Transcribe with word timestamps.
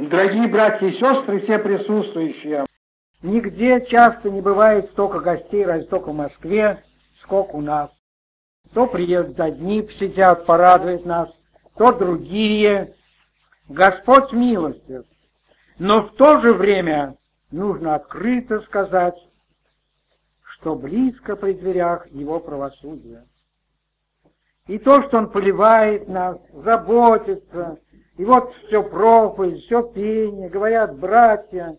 Дорогие 0.00 0.48
братья 0.48 0.88
и 0.88 0.98
сестры, 0.98 1.40
все 1.42 1.58
присутствующие, 1.58 2.64
нигде 3.22 3.86
часто 3.86 4.28
не 4.28 4.40
бывает 4.40 4.90
столько 4.90 5.20
гостей, 5.20 5.64
разве 5.64 5.86
только 5.86 6.10
в 6.10 6.16
Москве, 6.16 6.82
сколько 7.22 7.54
у 7.54 7.60
нас. 7.60 7.92
То 8.72 8.88
приедут 8.88 9.38
одни, 9.38 9.82
посидят, 9.82 10.46
порадуют 10.46 11.06
нас, 11.06 11.30
то 11.76 11.92
другие. 11.92 12.96
Господь 13.68 14.32
милостив. 14.32 15.04
Но 15.78 16.08
в 16.08 16.16
то 16.16 16.40
же 16.40 16.54
время 16.54 17.16
нужно 17.52 17.94
открыто 17.94 18.62
сказать, 18.62 19.16
что 20.42 20.74
близко 20.74 21.36
при 21.36 21.52
дверях 21.52 22.08
Его 22.10 22.40
правосудия. 22.40 23.26
И 24.66 24.78
то, 24.78 25.02
что 25.04 25.18
Он 25.18 25.30
поливает 25.30 26.08
нас, 26.08 26.38
заботится, 26.52 27.78
и 28.16 28.24
вот 28.24 28.54
все 28.66 28.82
проповедь, 28.82 29.64
все 29.64 29.82
пение, 29.82 30.48
говорят 30.48 30.96
братья, 30.98 31.78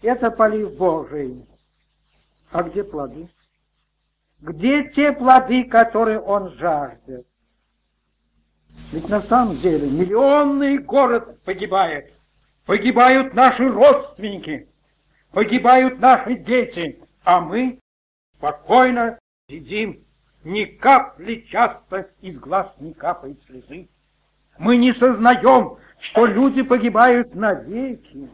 это 0.00 0.30
полив 0.30 0.76
Божий. 0.76 1.44
А 2.52 2.62
где 2.62 2.84
плоды? 2.84 3.28
Где 4.40 4.90
те 4.90 5.12
плоды, 5.12 5.64
которые 5.64 6.20
он 6.20 6.52
жаждет? 6.52 7.26
Ведь 8.92 9.08
на 9.08 9.22
самом 9.22 9.60
деле 9.60 9.90
миллионный 9.90 10.78
город 10.78 11.42
погибает. 11.42 12.12
Погибают 12.66 13.34
наши 13.34 13.68
родственники, 13.68 14.68
погибают 15.32 15.98
наши 15.98 16.36
дети, 16.36 17.00
а 17.24 17.40
мы 17.40 17.80
спокойно 18.36 19.18
сидим, 19.48 20.04
ни 20.44 20.64
капли 20.64 21.46
часто 21.50 22.10
из 22.20 22.38
глаз 22.38 22.72
не 22.78 22.92
капает 22.92 23.42
слезы. 23.44 23.88
Мы 24.58 24.76
не 24.76 24.92
сознаем, 24.94 25.76
что 26.00 26.26
люди 26.26 26.62
погибают 26.62 27.34
навеки, 27.34 28.30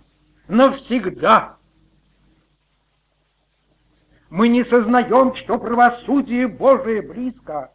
навсегда. 0.49 1.57
Мы 4.31 4.49
не 4.49 4.65
сознаем, 4.65 5.35
что 5.35 5.59
правосудие 5.59 6.49
Божие 6.49 7.03
близко, 7.03 7.73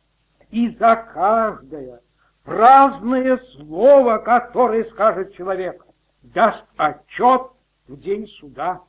и 0.50 0.70
за 0.70 0.96
каждое 1.14 2.02
праздное 2.44 3.38
слово, 3.56 4.20
которое 4.20 4.86
скажет 4.86 5.36
человек, 5.36 5.86
даст 6.24 6.64
отчет 6.78 7.52
в 7.88 8.00
день 8.00 8.28
суда. 8.28 8.82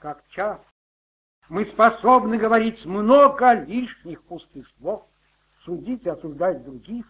Как 0.00 0.22
час 0.30 0.58
мы 1.48 1.64
способны 1.66 2.36
говорить 2.36 2.84
много 2.84 3.52
лишних 3.52 4.22
пустых 4.24 4.66
слов, 4.78 5.06
судить 5.64 6.04
и 6.04 6.08
осуждать 6.08 6.64
других, 6.64 7.06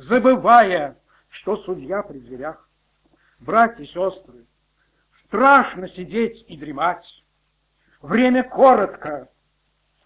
забывая, 0.00 0.96
что 1.28 1.56
судья 1.58 2.02
при 2.02 2.18
дверях. 2.18 2.68
Братья 3.38 3.82
и 3.82 3.86
сестры, 3.86 4.46
страшно 5.24 5.88
сидеть 5.88 6.44
и 6.48 6.56
дремать. 6.56 7.06
Время 8.02 8.42
коротко. 8.42 9.28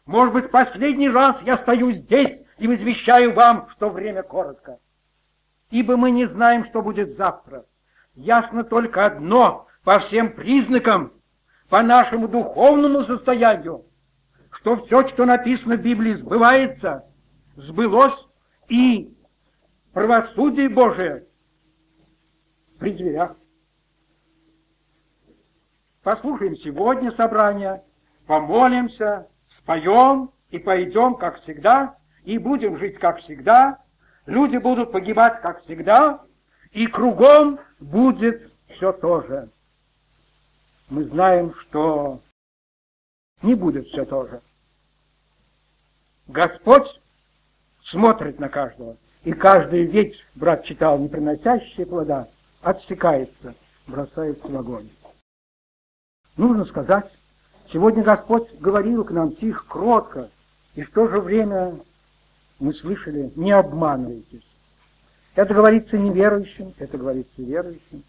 Может 0.07 0.35
быть, 0.35 0.51
последний 0.51 1.09
раз 1.09 1.37
я 1.43 1.55
стою 1.55 1.93
здесь 1.93 2.41
и 2.59 2.69
возвещаю 2.69 3.33
вам, 3.35 3.69
что 3.71 3.89
время 3.91 4.23
коротко. 4.23 4.79
Ибо 5.71 5.97
мы 5.97 6.11
не 6.11 6.27
знаем, 6.27 6.67
что 6.67 6.83
будет 6.83 7.17
завтра. 7.17 7.65
Ясно 8.15 8.65
только 8.65 9.05
одно 9.05 9.67
по 9.83 9.99
всем 10.01 10.35
признакам, 10.35 11.13
по 11.69 11.83
нашему 11.83 12.29
духовному 12.29 13.05
состоянию, 13.05 13.85
что 14.53 14.85
все, 14.85 15.09
что 15.09 15.25
написано 15.25 15.77
в 15.77 15.83
Библии, 15.83 16.15
сбывается, 16.15 17.05
сбылось 17.57 18.15
и 18.69 19.14
правосудие 19.95 20.69
Божие 20.69 21.25
при 22.79 22.93
дверях. 22.93 23.37
Послушаем 26.03 26.57
сегодня 26.57 27.13
собрание, 27.13 27.83
помолимся, 28.27 29.29
споем 29.59 30.31
и 30.51 30.59
пойдем, 30.59 31.15
как 31.15 31.41
всегда, 31.41 31.97
и 32.25 32.37
будем 32.37 32.77
жить, 32.79 32.99
как 32.99 33.21
всегда, 33.21 33.83
люди 34.27 34.59
будут 34.59 34.93
погибать, 34.93 35.41
как 35.41 35.63
всегда, 35.63 36.23
и 36.73 36.87
кругом 36.87 37.61
будет 37.81 38.53
все 38.69 38.93
то 38.93 39.23
же. 39.23 39.49
Мы 40.91 41.05
знаем, 41.05 41.55
что 41.55 42.21
не 43.43 43.55
будет 43.55 43.87
все 43.87 44.05
то 44.05 44.27
же. 44.27 44.43
Господь 46.27 47.01
смотрит 47.85 48.39
на 48.41 48.49
каждого. 48.49 48.97
И 49.25 49.33
каждый 49.33 49.85
ведь, 49.85 50.23
брат 50.35 50.65
читал, 50.65 50.99
не 50.99 51.09
приносящий 51.09 51.87
плода, 51.87 52.29
отсекается, 52.61 53.55
бросается 53.87 54.47
в 54.47 54.57
огонь. 54.57 54.91
Нужно 56.37 56.67
сказать, 56.67 57.11
сегодня 57.73 58.03
Господь 58.03 58.53
говорил 58.61 59.03
к 59.05 59.11
нам 59.11 59.35
тихо, 59.37 59.65
кротко, 59.67 60.31
и 60.75 60.83
в 60.83 60.91
то 60.91 61.09
же 61.09 61.23
время 61.23 61.81
мы 62.59 62.75
слышали, 62.75 63.33
не 63.35 63.53
обманывайтесь. 63.53 64.47
Это 65.35 65.55
говорится 65.55 65.97
неверующим, 65.97 66.75
это 66.79 66.99
говорится 66.99 67.33
верующим. 67.39 68.05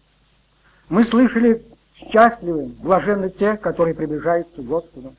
Мы 0.90 1.06
слышали 1.06 1.64
счастливы, 1.94 2.66
блаженны 2.82 3.30
те, 3.30 3.56
которые 3.56 3.94
приближаются 3.94 4.60
к 4.60 4.66
Господу. 4.66 5.14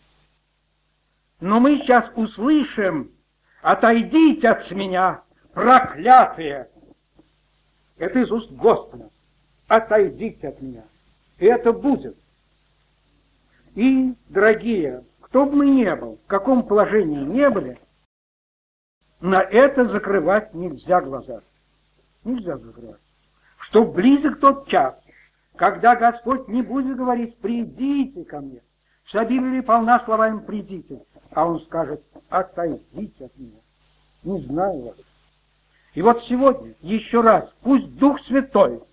Но 1.39 1.59
мы 1.59 1.77
сейчас 1.77 2.09
услышим, 2.15 3.11
отойдите 3.61 4.47
от 4.47 4.69
меня, 4.71 5.21
проклятые. 5.57 6.69
Это 7.97 8.19
из 8.19 8.31
уст 8.31 8.51
Господа. 8.51 9.09
Отойдите 9.67 10.49
от 10.49 10.61
меня. 10.61 10.83
И 11.39 11.45
это 11.45 11.73
будет. 11.73 12.15
И, 13.73 14.13
дорогие, 14.29 15.03
кто 15.19 15.47
бы 15.47 15.57
мы 15.57 15.65
ни 15.65 15.95
был, 15.95 16.19
в 16.23 16.27
каком 16.27 16.61
положении 16.63 17.23
не 17.23 17.49
были, 17.49 17.79
на 19.19 19.41
это 19.41 19.89
закрывать 19.89 20.53
нельзя 20.53 21.01
глаза. 21.01 21.41
Нельзя 22.23 22.57
закрывать. 22.57 23.01
Что 23.57 23.83
близок 23.83 24.39
тот 24.39 24.67
час, 24.67 24.95
когда 25.55 25.95
Господь 25.95 26.47
не 26.49 26.61
будет 26.61 26.97
говорить 26.97 27.35
«придите 27.37 28.23
ко 28.25 28.41
мне». 28.41 28.61
Вся 29.05 29.25
Библия 29.25 29.63
полна 29.63 29.99
словами 30.05 30.39
«придите», 30.39 31.03
а 31.31 31.47
Он 31.47 31.59
скажет 31.61 32.03
«отойдите 32.29 33.25
от 33.25 33.35
меня». 33.37 33.59
Не 34.23 34.41
знаю 34.41 34.81
вас. 34.81 34.97
И 35.97 36.01
вот 36.03 36.23
сегодня 36.25 36.75
еще 36.81 37.21
раз, 37.21 37.51
пусть 37.63 37.97
Дух 37.97 38.21
Святой 38.27 38.83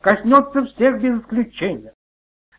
коснется 0.00 0.64
всех 0.64 0.98
без 0.98 1.20
исключения, 1.20 1.92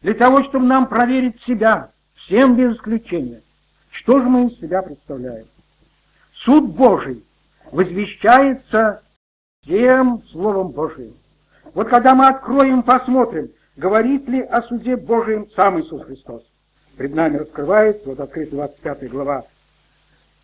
для 0.03 0.13
того, 0.13 0.43
чтобы 0.43 0.67
нам 0.67 0.87
проверить 0.87 1.41
себя, 1.41 1.91
всем 2.13 2.55
без 2.55 2.75
исключения, 2.75 3.41
что 3.89 4.19
же 4.19 4.25
мы 4.29 4.45
из 4.45 4.59
себя 4.59 4.83
представляем. 4.83 5.47
Суд 6.35 6.75
Божий 6.75 7.25
возвещается 7.71 9.01
всем 9.63 10.21
Словом 10.33 10.67
Божиим. 10.67 11.15
Вот 11.73 11.89
когда 11.89 12.13
мы 12.13 12.27
откроем, 12.27 12.83
посмотрим, 12.83 13.49
говорит 13.75 14.29
ли 14.29 14.41
о 14.41 14.61
суде 14.61 14.97
Божием 14.97 15.49
сам 15.55 15.81
Иисус 15.81 16.03
Христос. 16.03 16.43
Пред 16.95 17.15
нами 17.15 17.37
раскрывается, 17.37 18.07
вот 18.07 18.19
открыта 18.19 18.51
25 18.51 19.09
глава 19.09 19.45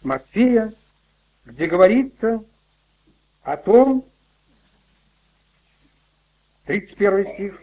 Матфея, 0.02 0.74
где 1.46 1.68
говорится 1.68 2.44
о 3.46 3.58
том, 3.58 4.04
31 6.66 7.34
стих, 7.34 7.62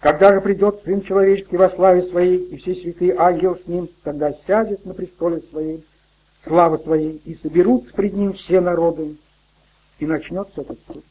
когда 0.00 0.34
же 0.34 0.42
придет 0.42 0.82
Сын 0.84 1.02
Человеческий 1.02 1.56
во 1.56 1.70
славе 1.70 2.02
Своей, 2.10 2.36
и 2.36 2.58
все 2.58 2.74
святые 2.74 3.16
ангелы 3.16 3.58
с 3.64 3.66
Ним, 3.66 3.88
тогда 4.04 4.34
сядет 4.46 4.84
на 4.84 4.92
престоле 4.92 5.40
Своей, 5.50 5.84
славы 6.44 6.78
Своей, 6.80 7.22
и 7.24 7.36
соберутся 7.36 7.92
пред 7.94 8.12
Ним 8.12 8.34
все 8.34 8.60
народы, 8.60 9.16
и 9.98 10.04
начнется 10.04 10.60
этот 10.60 10.78
суд. 10.86 11.04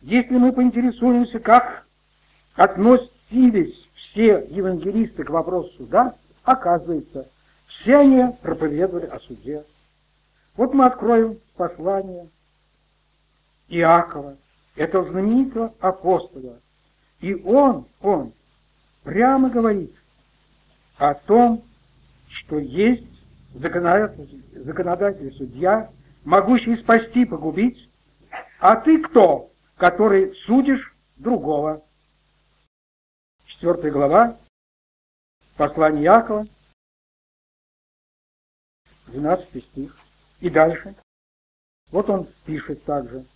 Если 0.00 0.36
мы 0.36 0.52
поинтересуемся, 0.52 1.38
как 1.38 1.86
относились 2.56 3.88
все 3.94 4.44
евангелисты 4.50 5.22
к 5.22 5.30
вопросу 5.30 5.72
суда, 5.76 6.16
оказывается, 6.42 7.28
все 7.68 7.98
они 7.98 8.24
проповедовали 8.42 9.06
о 9.06 9.20
суде. 9.20 9.64
Вот 10.56 10.74
мы 10.74 10.86
откроем 10.86 11.38
послание 11.56 12.28
Иакова, 13.70 14.36
этого 14.76 15.08
знаменитого 15.10 15.74
апостола. 15.80 16.60
И 17.20 17.34
он, 17.34 17.86
он 18.00 18.32
прямо 19.02 19.48
говорит 19.48 19.94
о 20.96 21.14
том, 21.14 21.64
что 22.28 22.58
есть 22.58 23.06
законодатель, 23.54 24.44
законодатель 24.52 25.32
судья, 25.34 25.90
могущий 26.24 26.76
спасти, 26.76 27.24
погубить, 27.24 27.88
а 28.58 28.76
ты 28.76 29.02
кто, 29.02 29.50
который 29.76 30.34
судишь 30.46 30.94
другого? 31.16 31.82
Четвертая 33.46 33.90
глава, 33.90 34.38
послание 35.56 36.04
Якова, 36.04 36.46
12 39.06 39.64
стих. 39.64 39.96
И 40.40 40.48
дальше. 40.48 40.94
Вот 41.90 42.08
он 42.08 42.28
пишет 42.44 42.84
также. 42.84 43.26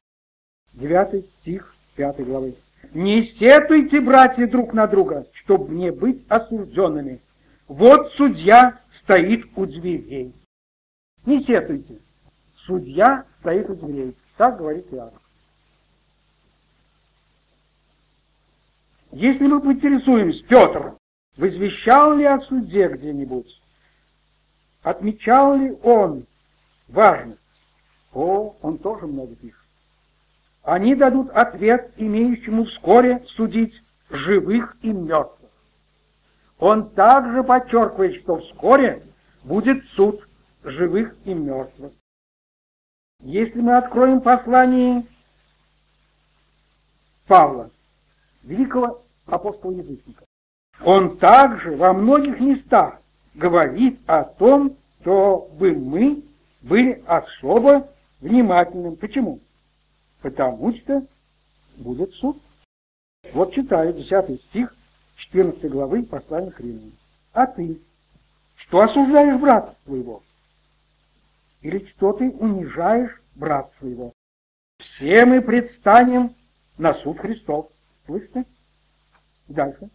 9 0.74 1.26
стих 1.40 1.74
5 1.96 2.24
главы. 2.24 2.56
Не 2.92 3.26
сетуйте, 3.38 4.00
братья, 4.00 4.46
друг 4.46 4.72
на 4.72 4.86
друга, 4.86 5.26
чтобы 5.32 5.74
не 5.74 5.90
быть 5.90 6.24
осужденными. 6.28 7.20
Вот 7.66 8.12
судья 8.12 8.80
стоит 9.02 9.46
у 9.56 9.66
дверей. 9.66 10.34
Не 11.24 11.42
сетуйте. 11.44 11.98
Судья 12.66 13.24
стоит 13.40 13.70
у 13.70 13.74
дверей. 13.74 14.16
Так 14.36 14.58
говорит 14.58 14.86
Иоанн. 14.92 15.12
Если 19.12 19.46
мы 19.46 19.60
поинтересуемся, 19.60 20.44
Петр, 20.48 20.96
возвещал 21.36 22.16
ли 22.16 22.24
о 22.24 22.40
суде 22.40 22.88
где-нибудь? 22.88 23.60
Отмечал 24.82 25.56
ли 25.56 25.72
он 25.82 26.26
важность? 26.88 27.38
О, 28.12 28.56
он 28.60 28.78
тоже 28.78 29.06
много 29.06 29.34
пишет. 29.36 29.63
Они 30.64 30.94
дадут 30.94 31.30
ответ, 31.30 31.92
имеющему 31.98 32.64
вскоре 32.64 33.22
судить 33.28 33.74
живых 34.08 34.76
и 34.80 34.88
мертвых. 34.88 35.50
Он 36.58 36.88
также 36.90 37.44
подчеркивает, 37.44 38.22
что 38.22 38.38
вскоре 38.38 39.02
будет 39.42 39.84
суд 39.90 40.26
живых 40.62 41.14
и 41.26 41.34
мертвых. 41.34 41.92
Если 43.20 43.60
мы 43.60 43.76
откроем 43.76 44.22
послание 44.22 45.04
Павла, 47.26 47.70
великого 48.42 49.02
апостола-язычника, 49.26 50.24
он 50.82 51.18
также 51.18 51.76
во 51.76 51.92
многих 51.92 52.40
местах 52.40 53.00
говорит 53.34 54.00
о 54.06 54.24
том, 54.24 54.76
чтобы 55.00 55.72
мы 55.72 56.24
были 56.62 57.02
особо 57.06 57.88
внимательным. 58.20 58.96
Почему? 58.96 59.40
Потому 60.24 60.74
что 60.74 61.06
будет 61.76 62.10
суд. 62.14 62.40
Вот 63.34 63.52
читаю 63.52 63.92
10 63.92 64.40
стих 64.44 64.74
14 65.16 65.70
главы 65.70 66.02
послания 66.02 66.50
к 66.50 66.60
Римлянам. 66.60 66.94
А 67.34 67.46
ты, 67.46 67.78
что 68.56 68.78
осуждаешь 68.78 69.38
брата 69.38 69.76
своего? 69.84 70.22
Или 71.60 71.84
что 71.90 72.14
ты 72.14 72.30
унижаешь 72.30 73.20
брата 73.34 73.70
своего? 73.78 74.14
Все 74.78 75.26
мы 75.26 75.42
предстанем 75.42 76.34
на 76.78 76.94
суд 76.94 77.18
Христов. 77.18 77.68
Слышите? 78.06 78.46
Дальше. 79.46 79.90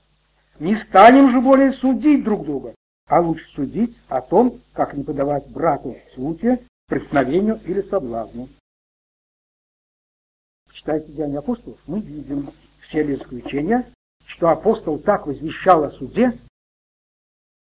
Не 0.60 0.76
станем 0.76 1.32
же 1.32 1.42
более 1.42 1.72
судить 1.74 2.24
друг 2.24 2.46
друга, 2.46 2.76
а 3.08 3.20
лучше 3.20 3.50
судить 3.56 3.98
о 4.08 4.22
том, 4.22 4.62
как 4.74 4.94
не 4.94 5.04
подавать 5.04 5.48
брату 5.48 5.98
случая, 6.14 6.60
преткновению 6.88 7.60
или 7.66 7.82
соблазну. 7.82 8.48
Читайте 10.80 11.12
Деяния 11.12 11.40
апостолов, 11.40 11.78
мы 11.88 12.00
видим 12.00 12.54
все 12.88 13.04
без 13.04 13.20
исключения, 13.20 13.92
что 14.26 14.48
апостол 14.48 14.98
так 14.98 15.28
возвещал 15.28 15.84
о 15.84 15.92
суде, 15.92 16.40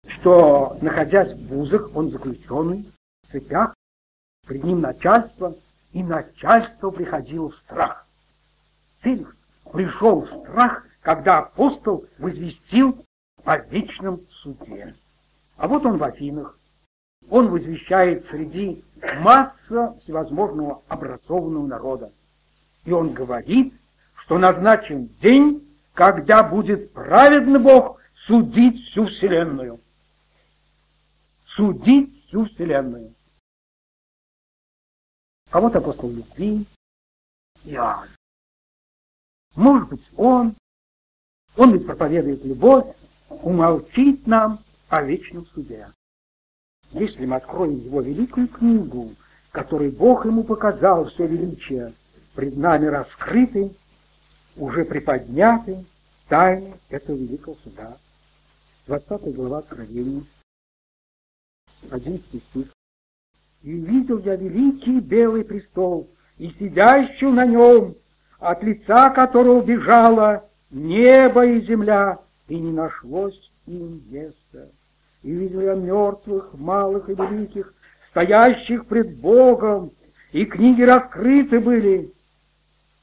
что, 0.06 0.78
находясь 0.82 1.32
в 1.32 1.48
вузах, 1.48 1.96
он 1.96 2.12
заключенный, 2.12 2.92
в 3.24 3.32
цепях, 3.32 3.74
пред 4.46 4.66
ним 4.66 4.82
начальство, 4.82 5.56
и 5.94 6.04
начальство 6.04 6.92
приходило 6.92 7.52
в 7.52 7.56
страх. 7.60 8.06
Феликс 9.00 9.32
пришел 9.72 10.24
в 10.24 10.42
страх, 10.42 10.86
когда 11.00 11.40
апостол 11.40 12.06
возвестил 12.18 13.02
о 13.46 13.60
вечном 13.60 14.28
суде. 14.42 14.94
А 15.56 15.70
вот 15.70 15.86
он 15.86 16.00
в 16.00 16.04
Афинах. 16.04 16.60
Он 17.30 17.48
возвещает 17.48 18.28
среди 18.28 18.84
масса 19.20 19.98
всевозможного 20.02 20.82
образованного 20.90 21.66
народа. 21.66 22.12
И 22.86 22.92
он 22.92 23.14
говорит, 23.14 23.74
что 24.24 24.38
назначен 24.38 25.08
день, 25.22 25.68
когда 25.94 26.44
будет 26.44 26.94
праведный 26.94 27.60
Бог 27.60 28.00
судить 28.28 28.86
всю 28.86 29.08
Вселенную. 29.08 29.82
Судить 31.48 32.26
всю 32.28 32.46
Вселенную. 32.46 33.14
А 35.52 35.62
вот 35.62 35.76
апостол 35.76 36.12
любви, 36.12 36.66
Иоанн. 37.64 38.10
Может 39.56 39.90
быть, 39.90 40.04
он, 40.18 40.56
он 41.56 41.74
ведь 41.74 41.86
проповедует 41.86 42.44
любовь, 42.44 42.94
умолчит 43.30 44.28
нам 44.28 44.64
о 44.90 45.02
вечном 45.02 45.46
суде. 45.48 45.92
Если 46.92 47.26
мы 47.26 47.38
откроем 47.38 47.78
его 47.80 48.02
великую 48.02 48.48
книгу, 48.48 49.16
которой 49.52 49.90
Бог 49.90 50.26
ему 50.26 50.44
показал 50.44 51.06
все 51.10 51.26
величие, 51.26 51.94
пред 52.36 52.58
нами 52.58 52.86
раскрыты, 52.88 53.72
уже 54.58 54.86
приподняты 54.86 55.86
тайны 56.28 56.74
этого 56.90 57.16
великого 57.16 57.56
суда. 57.64 57.98
20 58.88 59.36
глава 59.36 59.60
Откровения, 59.60 60.24
11 61.90 62.24
стих. 62.26 62.68
«И 63.64 63.72
видел 63.72 64.20
я 64.20 64.36
великий 64.36 65.00
белый 65.00 65.44
престол, 65.44 66.10
и 66.38 66.50
сидящую 66.60 67.32
на 67.32 67.46
нем, 67.46 67.96
от 68.40 68.62
лица 68.64 69.10
которого 69.10 69.64
бежало 69.64 70.48
небо 70.70 71.46
и 71.46 71.66
земля, 71.66 72.20
и 72.48 72.60
не 72.60 72.72
нашлось 72.72 73.52
им 73.66 74.04
места. 74.10 74.70
И 75.24 75.32
видел 75.32 75.62
я 75.62 75.74
мертвых, 75.74 76.54
малых 76.54 77.10
и 77.10 77.16
великих, 77.16 77.74
стоящих 78.12 78.86
пред 78.86 79.18
Богом, 79.18 79.92
и 80.32 80.46
книги 80.46 80.84
раскрыты 80.84 81.60
были, 81.60 82.14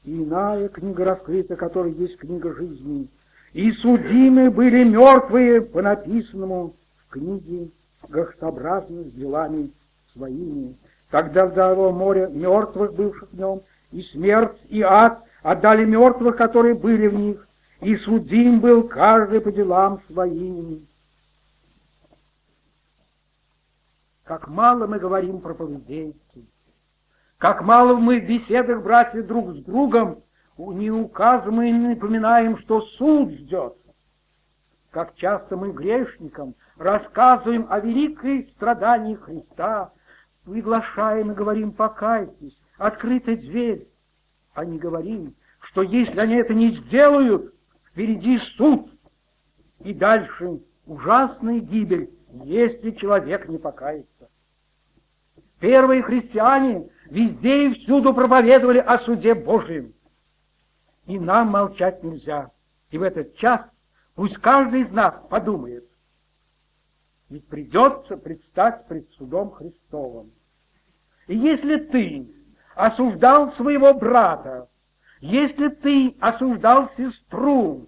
и 0.03 0.23
иная 0.23 0.69
книга 0.69 1.05
раскрыта, 1.05 1.55
которая 1.55 1.93
есть 1.93 2.17
книга 2.17 2.53
жизни, 2.53 3.09
и 3.53 3.71
судимы 3.73 4.49
были 4.49 4.83
мертвые 4.83 5.61
по 5.61 5.81
написанному 5.81 6.75
в 6.97 7.11
книге 7.11 7.69
грехообразно 8.09 9.03
с 9.03 9.11
делами 9.11 9.71
своими. 10.11 10.75
Тогда 11.09 11.45
вдало 11.45 11.91
море 11.91 12.27
мертвых, 12.31 12.93
бывших 12.93 13.29
в 13.31 13.37
нем, 13.37 13.61
и 13.91 14.01
смерть, 14.01 14.57
и 14.69 14.81
ад 14.81 15.23
отдали 15.43 15.85
мертвых, 15.85 16.35
которые 16.35 16.73
были 16.73 17.07
в 17.07 17.13
них, 17.13 17.47
и 17.81 17.95
судим 17.97 18.59
был 18.59 18.87
каждый 18.87 19.39
по 19.41 19.51
делам 19.51 20.01
своим. 20.07 20.87
Как 24.23 24.47
мало 24.47 24.87
мы 24.87 24.99
говорим 24.99 25.41
про 25.41 25.53
поведенцию, 25.53 26.45
как 27.43 27.61
мало 27.61 27.97
мы 27.97 28.21
в 28.21 28.25
беседах, 28.25 28.81
братья, 28.83 29.21
друг 29.21 29.53
с 29.53 29.65
другом 29.65 30.23
не 30.57 30.89
указываем 30.89 31.61
и 31.61 31.71
не 31.77 31.87
напоминаем, 31.89 32.57
что 32.59 32.79
суд 32.97 33.33
ждет. 33.33 33.75
Как 34.91 35.13
часто 35.15 35.57
мы 35.57 35.73
грешникам 35.73 36.55
рассказываем 36.77 37.67
о 37.69 37.81
великой 37.81 38.49
страдании 38.55 39.15
Христа, 39.15 39.91
приглашаем 40.45 41.33
и 41.33 41.35
говорим 41.35 41.73
«покайтесь», 41.73 42.57
«открытая 42.77 43.35
дверь», 43.35 43.89
а 44.53 44.63
не 44.63 44.79
говорим, 44.79 45.35
что 45.59 45.81
если 45.81 46.17
они 46.21 46.35
это 46.35 46.53
не 46.53 46.69
сделают, 46.69 47.53
впереди 47.91 48.37
суд, 48.55 48.89
и 49.81 49.93
дальше 49.93 50.61
ужасная 50.85 51.59
гибель, 51.59 52.09
если 52.45 52.91
человек 52.91 53.49
не 53.49 53.57
покается. 53.57 54.12
Первые 55.63 56.03
христиане 56.03 56.89
везде 57.05 57.67
и 57.67 57.73
всюду 57.75 58.13
проповедовали 58.13 58.79
о 58.79 58.99
суде 58.99 59.33
Божьем. 59.33 59.93
И 61.05 61.17
нам 61.17 61.51
молчать 61.51 62.03
нельзя. 62.03 62.51
И 62.89 62.97
в 62.97 63.01
этот 63.01 63.37
час 63.37 63.61
пусть 64.13 64.35
каждый 64.39 64.81
из 64.81 64.91
нас 64.91 65.15
подумает, 65.29 65.85
ведь 67.29 67.47
придется 67.47 68.17
предстать 68.17 68.85
пред 68.89 69.09
судом 69.11 69.51
Христовым. 69.51 70.33
И 71.27 71.37
если 71.37 71.77
ты 71.77 72.35
осуждал 72.75 73.53
своего 73.53 73.93
брата, 73.93 74.67
если 75.21 75.69
ты 75.69 76.17
осуждал 76.19 76.91
сестру, 76.97 77.87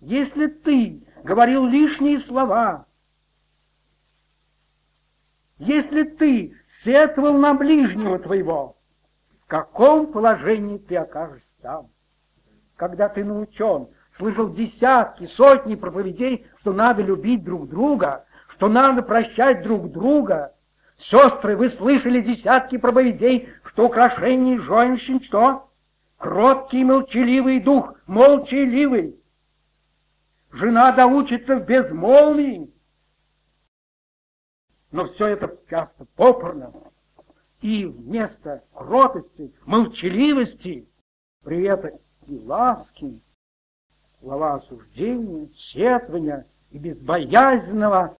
если 0.00 0.48
ты 0.48 1.02
говорил 1.24 1.64
лишние 1.64 2.20
слова, 2.24 2.84
если 5.62 6.02
ты 6.02 6.56
сетовал 6.84 7.34
на 7.34 7.54
ближнего 7.54 8.18
твоего, 8.18 8.76
в 9.44 9.46
каком 9.46 10.08
положении 10.08 10.78
ты 10.78 10.96
окажешься 10.96 11.46
там? 11.62 11.86
Когда 12.76 13.08
ты 13.08 13.22
научен, 13.22 13.86
слышал 14.18 14.52
десятки, 14.52 15.26
сотни 15.36 15.76
проповедей, 15.76 16.46
что 16.60 16.72
надо 16.72 17.02
любить 17.04 17.44
друг 17.44 17.68
друга, 17.68 18.24
что 18.56 18.68
надо 18.68 19.04
прощать 19.04 19.62
друг 19.62 19.92
друга. 19.92 20.52
Сестры, 20.98 21.56
вы 21.56 21.70
слышали 21.70 22.20
десятки 22.20 22.76
проповедей, 22.76 23.48
что 23.66 23.86
украшение 23.86 24.60
женщин 24.60 25.22
что? 25.22 25.68
Кроткий, 26.18 26.82
молчаливый 26.82 27.60
дух, 27.60 27.94
молчаливый. 28.06 29.16
Жена 30.52 30.90
доучится 30.90 31.56
в 31.56 31.66
безмолвии, 31.66 32.71
но 34.92 35.08
все 35.14 35.30
это 35.30 35.58
часто 35.68 36.04
попорно. 36.16 36.72
И 37.62 37.86
вместо 37.86 38.62
кротости, 38.74 39.52
молчаливости, 39.64 40.86
при 41.42 41.64
этом 41.64 41.98
и 42.26 42.38
ласки, 42.38 43.20
слова 44.20 44.54
осуждения, 44.54 45.48
сетвания 45.72 46.46
и 46.70 46.78
безбоязненного 46.78 48.16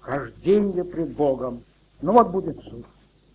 хождения 0.00 0.84
пред 0.84 1.14
Богом. 1.14 1.64
Ну 2.00 2.12
вот 2.12 2.30
будет 2.30 2.60
суд. 2.64 2.86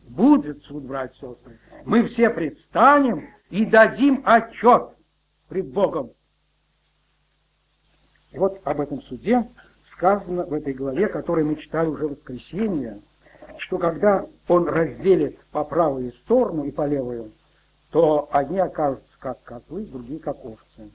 Будет 0.10 0.64
суд, 0.64 0.84
братья 0.84 1.16
сестры. 1.16 1.60
Мы 1.86 2.08
все 2.08 2.30
предстанем 2.30 3.30
и 3.50 3.66
дадим 3.66 4.22
отчет 4.26 4.90
пред 5.50 5.68
Богом. 5.72 6.12
И 8.32 8.38
вот 8.38 8.62
об 8.66 8.80
этом 8.80 9.02
суде 9.04 9.50
сказано 9.98 10.46
в 10.46 10.54
этой 10.54 10.74
главе, 10.74 11.08
которую 11.08 11.48
мы 11.48 11.56
читали 11.56 11.88
уже 11.88 12.08
в 12.08 12.12
воскресенье, 12.12 13.02
что 13.58 13.78
когда 13.78 14.26
он 14.48 14.68
разделит 14.68 15.40
по 15.52 15.64
правую 15.64 16.14
сторону 16.14 16.64
и 16.64 16.72
по 16.72 16.86
левую, 16.86 17.32
то 17.90 18.30
одни 18.32 18.60
окажутся 18.60 19.08
как 19.20 19.42
козлы, 19.44 19.86
другие 19.86 20.20
как 20.20 20.44
овцы. 20.46 20.92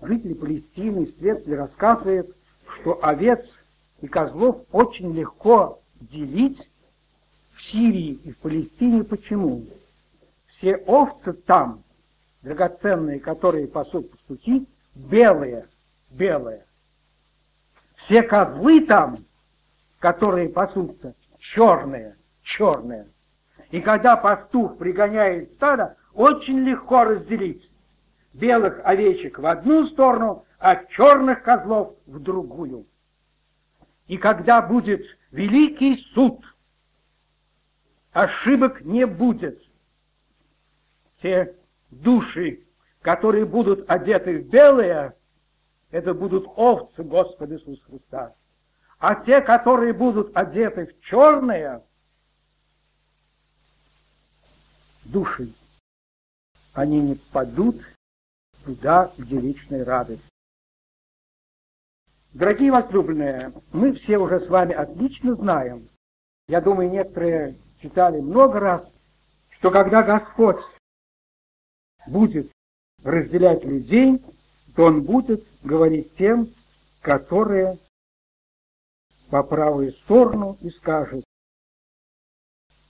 Жители 0.00 0.34
Палестины 0.34 1.04
исследователи 1.04 1.54
рассказывают, 1.54 2.36
что 2.80 2.98
овец 3.02 3.44
и 4.00 4.06
козлов 4.06 4.62
очень 4.72 5.12
легко 5.12 5.80
делить 6.00 6.58
в 7.54 7.62
Сирии 7.70 8.12
и 8.24 8.32
в 8.32 8.38
Палестине. 8.38 9.04
Почему? 9.04 9.66
Все 10.46 10.76
овцы 10.76 11.32
там, 11.32 11.82
драгоценные, 12.42 13.20
которые 13.20 13.66
пасут 13.66 14.10
пастухи, 14.10 14.66
белые, 14.94 15.66
белые. 16.10 16.64
Все 18.08 18.22
козлы 18.22 18.86
там, 18.86 19.18
которые 19.98 20.48
пасутся, 20.48 21.14
черные, 21.38 22.16
черные. 22.42 23.08
И 23.70 23.82
когда 23.82 24.16
пастух 24.16 24.78
пригоняет 24.78 25.52
стадо, 25.54 25.96
очень 26.14 26.60
легко 26.60 27.04
разделить 27.04 27.70
белых 28.32 28.80
овечек 28.82 29.38
в 29.38 29.46
одну 29.46 29.86
сторону, 29.88 30.46
а 30.58 30.76
черных 30.86 31.42
козлов 31.42 31.96
в 32.06 32.18
другую. 32.18 32.86
И 34.06 34.16
когда 34.16 34.62
будет 34.62 35.04
великий 35.30 35.98
суд, 36.14 36.42
ошибок 38.12 38.80
не 38.80 39.06
будет. 39.06 39.62
Те 41.20 41.54
души, 41.90 42.64
которые 43.02 43.44
будут 43.44 43.84
одеты 43.90 44.38
в 44.38 44.48
белое, 44.48 45.14
это 45.90 46.14
будут 46.14 46.46
овцы 46.56 47.02
Господа 47.02 47.54
Иисуса 47.56 47.82
Христа. 47.84 48.34
А 48.98 49.14
те, 49.24 49.40
которые 49.40 49.92
будут 49.92 50.36
одеты 50.36 50.86
в 50.86 51.00
черное, 51.04 51.84
души, 55.04 55.54
они 56.72 57.00
не 57.00 57.14
падут 57.32 57.80
туда, 58.64 59.12
где 59.16 59.38
вечная 59.38 59.84
радость. 59.84 60.22
Дорогие 62.34 62.70
возлюбленные, 62.70 63.52
мы 63.72 63.94
все 63.94 64.18
уже 64.18 64.40
с 64.40 64.48
вами 64.48 64.74
отлично 64.74 65.34
знаем, 65.34 65.88
я 66.48 66.60
думаю, 66.60 66.90
некоторые 66.90 67.58
читали 67.80 68.20
много 68.20 68.60
раз, 68.60 68.82
что 69.50 69.70
когда 69.70 70.02
Господь 70.02 70.62
будет 72.06 72.50
разделять 73.02 73.64
людей, 73.64 74.22
то 74.78 74.84
Он 74.84 75.02
будет 75.02 75.44
говорить 75.64 76.14
тем, 76.14 76.54
которые 77.00 77.80
по 79.28 79.42
правую 79.42 79.90
сторону 80.04 80.56
и 80.60 80.70
скажет, 80.70 81.24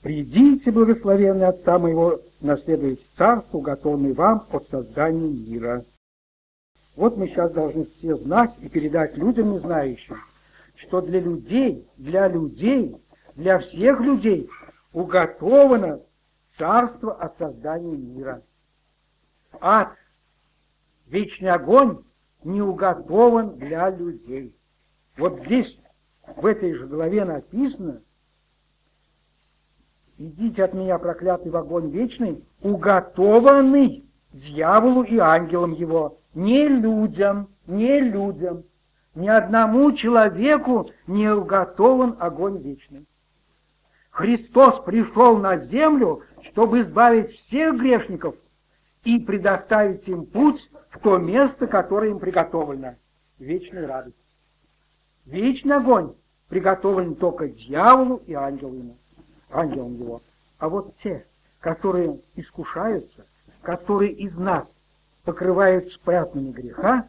«Придите, 0.03 0.71
благословенный 0.71 1.47
Отца 1.47 1.79
моего, 1.79 2.21
наследуйте 2.43 3.03
царство, 3.17 3.57
уготованное 3.57 4.13
вам 4.13 4.47
от 4.51 4.69
создания 4.69 5.31
мира». 5.31 5.83
Вот 6.95 7.17
мы 7.17 7.29
сейчас 7.29 7.53
должны 7.53 7.87
все 7.97 8.17
знать 8.19 8.55
и 8.61 8.69
передать 8.69 9.17
людям, 9.17 9.53
не 9.53 9.61
знающим, 9.61 10.19
что 10.77 11.01
для 11.01 11.21
людей, 11.21 11.89
для 11.97 12.29
людей, 12.29 12.99
для 13.35 13.61
всех 13.61 14.01
людей 14.01 14.51
уготовано 14.93 16.03
царство 16.59 17.15
от 17.15 17.39
создания 17.39 17.97
мира. 17.97 18.43
Ад, 19.59 19.97
вечный 21.11 21.51
огонь 21.51 21.99
не 22.45 22.63
уготован 22.63 23.57
для 23.57 23.91
людей. 23.91 24.55
Вот 25.17 25.41
здесь 25.45 25.79
в 26.37 26.47
этой 26.47 26.75
же 26.75 26.87
главе 26.87 27.25
написано, 27.25 28.03
«Идите 30.17 30.65
от 30.65 30.75
меня, 30.75 30.99
проклятый 30.99 31.51
в 31.51 31.57
огонь 31.57 31.91
вечный, 31.91 32.45
уготованный 32.61 34.05
дьяволу 34.33 35.03
и 35.05 35.19
ангелам 35.19 35.73
его, 35.73 36.19
не 36.35 36.69
людям, 36.69 37.49
не 37.67 38.01
людям, 38.01 38.65
ни 39.15 39.29
одному 39.29 39.93
человеку 39.93 40.91
не 41.07 41.29
уготован 41.29 42.17
огонь 42.19 42.59
вечный». 42.59 43.07
Христос 44.11 44.85
пришел 44.85 45.37
на 45.37 45.59
землю, 45.67 46.23
чтобы 46.43 46.81
избавить 46.81 47.31
всех 47.31 47.77
грешников 47.77 48.35
и 49.05 49.19
предоставить 49.19 50.07
им 50.09 50.27
путь 50.27 50.61
в 50.91 51.01
то 51.01 51.19
место, 51.19 51.67
которое 51.67 52.11
им 52.11 52.19
приготовлено, 52.19 52.97
вечной 53.39 53.87
радость. 53.87 54.17
Вечный 55.25 55.77
огонь 55.77 56.15
приготовлен 56.49 57.15
только 57.15 57.49
дьяволу 57.49 58.23
и 58.27 58.35
ангелу 58.35 58.75
ему, 58.75 58.97
ангелам 59.51 59.95
его. 59.95 60.23
А 60.59 60.69
вот 60.69 60.97
те, 61.03 61.27
которые 61.61 62.21
искушаются, 62.35 63.27
которые 63.63 64.13
из 64.13 64.35
нас 64.37 64.67
покрывают 65.25 66.01
пятнами 66.03 66.51
греха, 66.51 67.09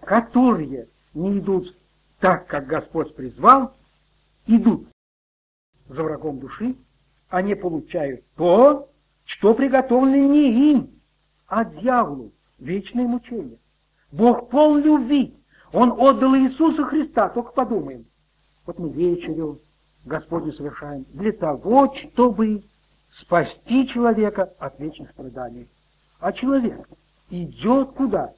которые 0.00 0.88
не 1.12 1.38
идут 1.38 1.76
так, 2.20 2.46
как 2.46 2.66
Господь 2.66 3.14
призвал, 3.14 3.74
идут 4.46 4.88
за 5.88 6.02
врагом 6.02 6.38
души, 6.40 6.76
они 7.28 7.54
получают 7.54 8.24
то, 8.36 8.88
что 9.24 9.54
приготовлено 9.54 10.32
не 10.32 10.72
им, 10.72 10.90
а 11.46 11.64
дьяволу, 11.64 12.32
вечное 12.58 13.06
мучение. 13.06 13.58
Бог 14.12 14.48
полн 14.50 14.82
любви, 14.82 15.34
он 15.72 15.92
отдал 15.92 16.36
Иисуса 16.36 16.84
Христа, 16.84 17.28
только 17.28 17.52
подумаем. 17.52 18.06
Вот 18.66 18.78
мы 18.78 18.90
вечерю 18.90 19.60
Господню 20.04 20.52
совершаем 20.52 21.04
для 21.12 21.32
того, 21.32 21.94
чтобы 21.94 22.62
спасти 23.20 23.88
человека 23.88 24.52
от 24.58 24.78
вечных 24.78 25.10
страданий. 25.10 25.68
А 26.20 26.32
человек 26.32 26.88
идет 27.30 27.90
куда? 27.92 28.32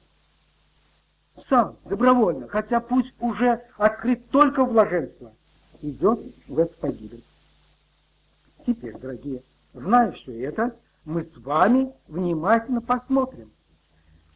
Сам, 1.49 1.77
добровольно, 1.85 2.47
хотя 2.47 2.79
путь 2.79 3.13
уже 3.19 3.61
открыт 3.77 4.27
только 4.29 4.65
в 4.65 4.71
блаженство, 4.71 5.31
идет 5.81 6.19
в 6.47 6.57
эту 6.57 6.75
погибель. 6.79 7.23
Теперь, 8.65 8.97
дорогие, 8.97 9.43
зная 9.73 10.11
все 10.13 10.41
это, 10.43 10.75
мы 11.07 11.23
с 11.23 11.37
вами 11.37 11.93
внимательно 12.09 12.81
посмотрим, 12.81 13.49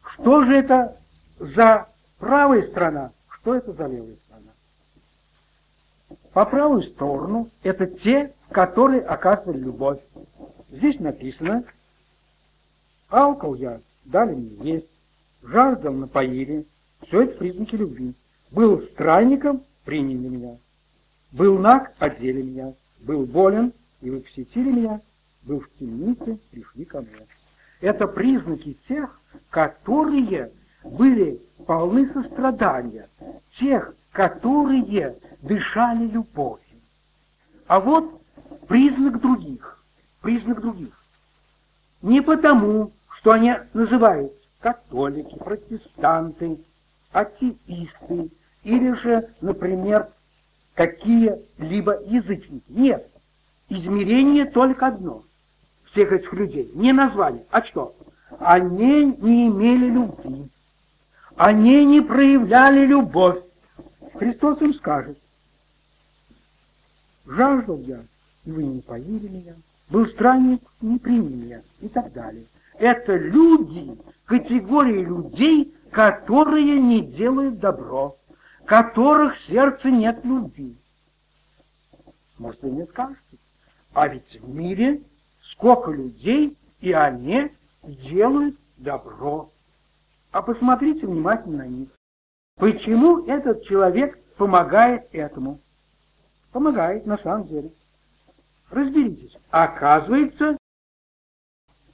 что 0.00 0.42
же 0.42 0.56
это 0.56 0.96
за 1.38 1.86
правая 2.18 2.66
сторона, 2.68 3.12
что 3.28 3.54
это 3.54 3.74
за 3.74 3.86
левая 3.86 4.16
сторона. 4.24 4.52
По 6.32 6.46
правую 6.46 6.82
сторону 6.84 7.50
это 7.62 7.86
те, 7.86 8.32
которые 8.50 9.02
оказывали 9.02 9.58
любовь. 9.58 10.00
Здесь 10.70 10.98
написано, 10.98 11.64
алкал 13.10 13.54
я, 13.54 13.82
дали 14.06 14.34
мне 14.34 14.76
есть, 14.76 14.88
жаждал 15.42 15.92
напоили, 15.92 16.66
все 17.06 17.24
это 17.24 17.36
признаки 17.36 17.74
любви. 17.74 18.14
Был 18.50 18.80
странником, 18.94 19.62
приняли 19.84 20.28
меня. 20.28 20.56
Был 21.32 21.58
наг, 21.58 21.92
одели 21.98 22.40
меня. 22.40 22.72
Был 23.00 23.26
болен, 23.26 23.74
и 24.00 24.08
вы 24.08 24.20
посетили 24.20 24.72
меня. 24.72 25.02
Был 25.44 25.60
в 25.60 25.68
темнице, 25.78 26.38
пришли 26.50 26.84
ко 26.84 27.00
мне. 27.00 27.26
Это 27.80 28.06
признаки 28.06 28.78
тех, 28.86 29.20
которые 29.50 30.52
были 30.84 31.40
полны 31.66 32.12
сострадания, 32.12 33.08
тех, 33.58 33.94
которые 34.12 35.16
дышали 35.40 36.06
любовью. 36.06 36.60
А 37.66 37.80
вот 37.80 38.22
признак 38.68 39.20
других, 39.20 39.82
признак 40.20 40.60
других. 40.60 40.96
Не 42.02 42.20
потому, 42.20 42.92
что 43.18 43.32
они 43.32 43.54
называют 43.72 44.32
католики, 44.60 45.36
протестанты, 45.38 46.58
атеисты, 47.10 48.30
или 48.62 48.92
же, 48.92 49.28
например, 49.40 50.08
какие-либо 50.74 52.00
язычники. 52.04 52.64
Нет, 52.68 53.10
измерение 53.68 54.46
только 54.46 54.86
одно 54.86 55.24
всех 55.92 56.12
этих 56.12 56.32
людей. 56.32 56.70
Не 56.74 56.92
название, 56.92 57.44
а 57.50 57.62
что? 57.62 57.94
Они 58.38 59.04
не 59.18 59.48
имели 59.48 59.90
любви. 59.90 60.48
Они 61.36 61.84
не 61.84 62.00
проявляли 62.00 62.86
любовь. 62.86 63.42
Христос 64.14 64.60
им 64.60 64.74
скажет, 64.74 65.18
жаждал 67.26 67.78
я, 67.80 68.02
и 68.44 68.50
вы 68.50 68.64
не 68.64 68.80
поили 68.80 69.28
меня, 69.28 69.54
был 69.88 70.06
странник, 70.08 70.60
не 70.80 70.98
приняли 70.98 71.34
меня, 71.34 71.62
и 71.80 71.88
так 71.88 72.12
далее. 72.12 72.44
Это 72.78 73.16
люди, 73.16 73.98
категория 74.26 75.02
людей, 75.02 75.74
которые 75.90 76.80
не 76.80 77.00
делают 77.00 77.58
добро, 77.58 78.16
которых 78.66 79.34
сердце 79.46 79.90
нет 79.90 80.20
любви. 80.24 80.76
Может, 82.38 82.62
вы 82.62 82.70
мне 82.70 82.86
скажете, 82.86 83.38
а 83.94 84.08
ведь 84.08 84.40
в 84.40 84.54
мире 84.54 85.02
сколько 85.52 85.90
людей, 85.90 86.56
и 86.80 86.92
они 86.92 87.50
делают 87.82 88.56
добро. 88.76 89.50
А 90.30 90.42
посмотрите 90.42 91.06
внимательно 91.06 91.58
на 91.58 91.66
них. 91.66 91.88
Почему 92.56 93.24
этот 93.26 93.64
человек 93.64 94.18
помогает 94.36 95.08
этому? 95.12 95.60
Помогает 96.52 97.06
на 97.06 97.18
самом 97.18 97.46
деле. 97.48 97.72
Разберитесь. 98.70 99.36
Оказывается, 99.50 100.56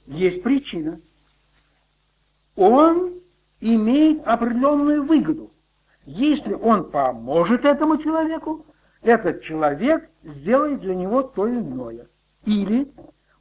есть 0.07 0.43
причина. 0.43 0.99
Он 2.55 3.19
имеет 3.61 4.25
определенную 4.25 5.03
выгоду. 5.03 5.51
Если 6.05 6.53
он 6.53 6.89
поможет 6.89 7.65
этому 7.65 7.97
человеку, 7.97 8.65
этот 9.01 9.43
человек 9.43 10.09
сделает 10.23 10.81
для 10.81 10.95
него 10.95 11.23
то 11.23 11.47
иное. 11.49 12.07
Или 12.45 12.91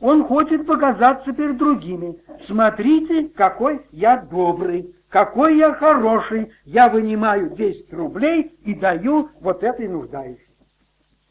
он 0.00 0.24
хочет 0.24 0.66
показаться 0.66 1.32
перед 1.32 1.56
другими. 1.56 2.18
Смотрите, 2.46 3.28
какой 3.34 3.82
я 3.90 4.18
добрый, 4.18 4.94
какой 5.08 5.56
я 5.56 5.72
хороший. 5.72 6.52
Я 6.64 6.88
вынимаю 6.88 7.50
10 7.50 7.92
рублей 7.92 8.56
и 8.62 8.74
даю 8.74 9.30
вот 9.40 9.64
этой 9.64 9.88
нуждающей. 9.88 10.44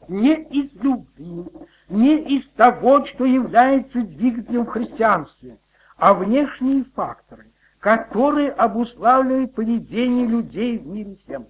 Не 0.08 0.34
из 0.34 0.72
любви, 0.82 1.44
не 1.88 2.38
из 2.38 2.48
того, 2.56 3.04
что 3.06 3.24
является 3.24 4.00
двигателем 4.00 4.64
в 4.64 4.70
христианстве, 4.70 5.58
а 5.96 6.14
внешние 6.14 6.84
факторы, 6.94 7.46
которые 7.78 8.50
обуславливают 8.50 9.54
поведение 9.54 10.26
людей 10.26 10.78
в 10.78 10.86
мире 10.86 11.16
всем 11.24 11.46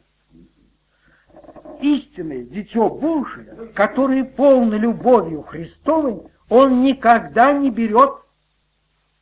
истинное 1.81 2.43
дитё 2.43 2.89
Божие, 2.89 3.71
которое 3.75 4.25
полно 4.25 4.75
любовью 4.77 5.43
Христовой, 5.43 6.23
он 6.49 6.83
никогда 6.83 7.53
не 7.53 7.71
берет 7.71 8.15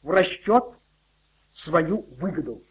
в 0.03 0.11
расчет 0.11 0.65
свою 1.65 2.07
выгоду. 2.19 2.63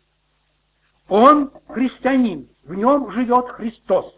Он 1.07 1.51
христианин, 1.67 2.47
в 2.63 2.74
нем 2.74 3.12
живет 3.12 3.50
Христос. 3.50 4.15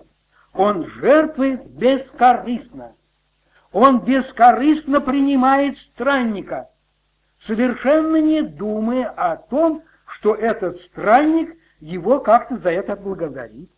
Он 0.53 0.88
жертвует 0.88 1.65
бескорыстно. 1.72 2.94
Он 3.72 4.00
бескорыстно 4.00 5.01
принимает 5.01 5.77
странника, 5.94 6.70
совершенно 7.46 8.17
не 8.22 8.41
думая 8.41 9.10
о 9.10 9.36
том, 9.36 9.84
что 10.06 10.34
этот 10.34 10.79
странник 10.84 11.56
его 11.79 12.20
как-то 12.20 12.58
за 12.58 12.70
это 12.70 12.94
отблагодарит. 12.94 13.70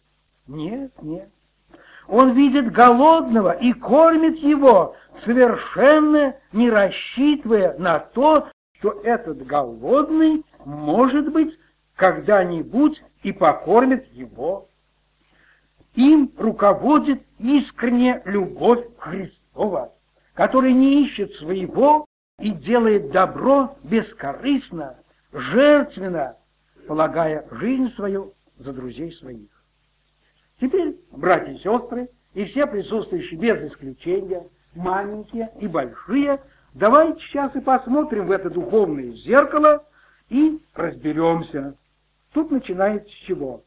Нет, 0.48 0.92
нет. 1.02 1.30
Он 2.08 2.32
видит 2.32 2.72
голодного 2.72 3.52
и 3.52 3.74
кормит 3.74 4.38
его, 4.38 4.96
совершенно 5.24 6.36
не 6.52 6.70
рассчитывая 6.70 7.78
на 7.78 8.00
то, 8.00 8.50
что 8.80 9.02
этот 9.04 9.46
голодный, 9.46 10.46
может 10.66 11.32
быть, 11.32 11.58
когда-нибудь 11.96 13.02
и 13.24 13.34
покормит 13.34 14.06
его. 14.14 14.68
Им 15.96 16.32
руководит 16.38 17.22
искренняя 17.40 18.22
любовь 18.26 18.86
Христова, 18.98 19.94
который 20.34 20.74
не 20.74 21.04
ищет 21.04 21.34
своего 21.36 22.06
и 22.40 22.52
делает 22.52 23.12
добро 23.12 23.76
бескорыстно, 23.84 24.98
жертвенно, 25.34 26.38
полагая 26.88 27.46
жизнь 27.52 27.94
свою 27.96 28.34
за 28.58 28.72
друзей 28.72 29.12
своих. 29.14 29.50
Теперь, 30.62 30.96
братья 31.12 31.52
и 31.52 31.58
сестры, 31.58 32.10
и 32.34 32.46
все 32.46 32.66
присутствующие 32.66 33.40
без 33.40 33.72
исключения, 33.72 34.48
маленькие 34.76 35.52
и 35.60 35.68
большие, 35.68 36.40
давайте 36.74 37.20
сейчас 37.22 37.56
и 37.56 37.60
посмотрим 37.60 38.28
в 38.28 38.32
это 38.32 38.50
духовное 38.50 39.12
зеркало 39.14 39.86
и 40.30 40.62
разберемся. 40.74 41.76
Тут 42.34 42.52
начинается 42.52 43.10
с 43.10 43.26
чего? 43.26 43.64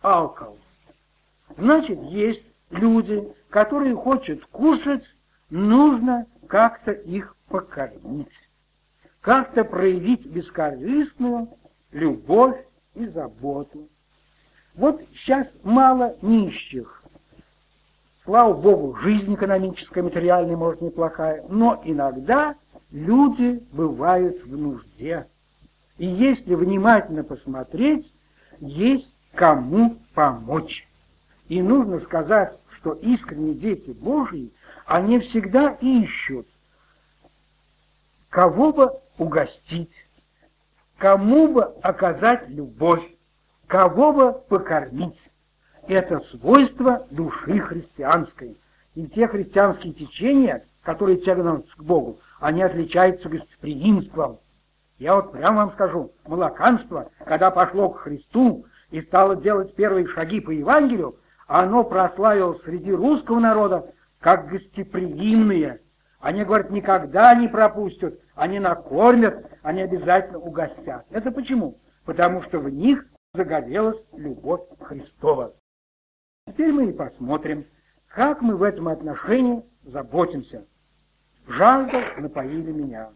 Алкоголь. 0.00 0.56
Значит, 1.56 2.00
есть 2.04 2.44
люди, 2.70 3.32
которые 3.48 3.96
хотят 3.96 4.44
кушать, 4.46 5.04
нужно 5.50 6.26
как-то 6.46 6.92
их 6.92 7.36
покормить, 7.48 8.28
как-то 9.20 9.64
проявить 9.64 10.26
бескорыстную 10.26 11.48
любовь 11.92 12.64
и 12.94 13.06
заботу. 13.06 13.88
Вот 14.74 15.02
сейчас 15.14 15.46
мало 15.62 16.16
нищих. 16.22 16.99
Слава 18.24 18.52
Богу, 18.52 18.96
жизнь 18.96 19.34
экономическая, 19.34 20.02
материальная, 20.02 20.56
может, 20.56 20.82
неплохая, 20.82 21.42
но 21.48 21.80
иногда 21.84 22.54
люди 22.90 23.64
бывают 23.72 24.44
в 24.44 24.56
нужде. 24.56 25.26
И 25.96 26.06
если 26.06 26.54
внимательно 26.54 27.24
посмотреть, 27.24 28.12
есть 28.58 29.10
кому 29.34 29.96
помочь. 30.14 30.86
И 31.48 31.62
нужно 31.62 32.00
сказать, 32.00 32.58
что 32.76 32.92
искренние 32.92 33.54
дети 33.54 33.90
Божьи, 33.90 34.52
они 34.84 35.20
всегда 35.20 35.70
ищут, 35.80 36.46
кого 38.28 38.72
бы 38.72 38.92
угостить, 39.16 39.92
кому 40.98 41.48
бы 41.48 41.64
оказать 41.82 42.48
любовь, 42.50 43.02
кого 43.66 44.12
бы 44.12 44.32
покормить. 44.32 45.18
Это 45.90 46.20
свойство 46.30 47.04
души 47.10 47.58
христианской. 47.58 48.56
И 48.94 49.08
те 49.08 49.26
христианские 49.26 49.92
течения, 49.92 50.64
которые 50.82 51.18
тянут 51.18 51.68
к 51.74 51.82
Богу, 51.82 52.20
они 52.38 52.62
отличаются 52.62 53.28
гостеприимством. 53.28 54.38
Я 55.00 55.16
вот 55.16 55.32
прямо 55.32 55.64
вам 55.64 55.72
скажу, 55.72 56.12
молоканство, 56.28 57.10
когда 57.24 57.50
пошло 57.50 57.88
к 57.88 58.02
Христу 58.02 58.66
и 58.92 59.02
стало 59.02 59.34
делать 59.34 59.74
первые 59.74 60.06
шаги 60.06 60.38
по 60.38 60.50
Евангелию, 60.50 61.16
оно 61.48 61.82
прославилось 61.82 62.62
среди 62.62 62.92
русского 62.92 63.40
народа 63.40 63.92
как 64.20 64.46
гостеприимные. 64.46 65.80
Они, 66.20 66.44
говорят, 66.44 66.70
никогда 66.70 67.34
не 67.34 67.48
пропустят, 67.48 68.16
они 68.36 68.60
накормят, 68.60 69.44
они 69.64 69.82
обязательно 69.82 70.38
угостят. 70.38 71.04
Это 71.10 71.32
почему? 71.32 71.78
Потому 72.04 72.44
что 72.44 72.60
в 72.60 72.70
них 72.70 73.04
загорелась 73.34 73.98
любовь 74.12 74.60
Христова. 74.80 75.52
Теперь 76.60 76.72
мы 76.72 76.90
и 76.90 76.92
посмотрим, 76.92 77.64
как 78.08 78.42
мы 78.42 78.56
в 78.56 78.62
этом 78.62 78.88
отношении 78.88 79.64
заботимся. 79.84 80.66
Жажда 81.46 82.02
напоили 82.18 82.70
меня. 82.70 83.10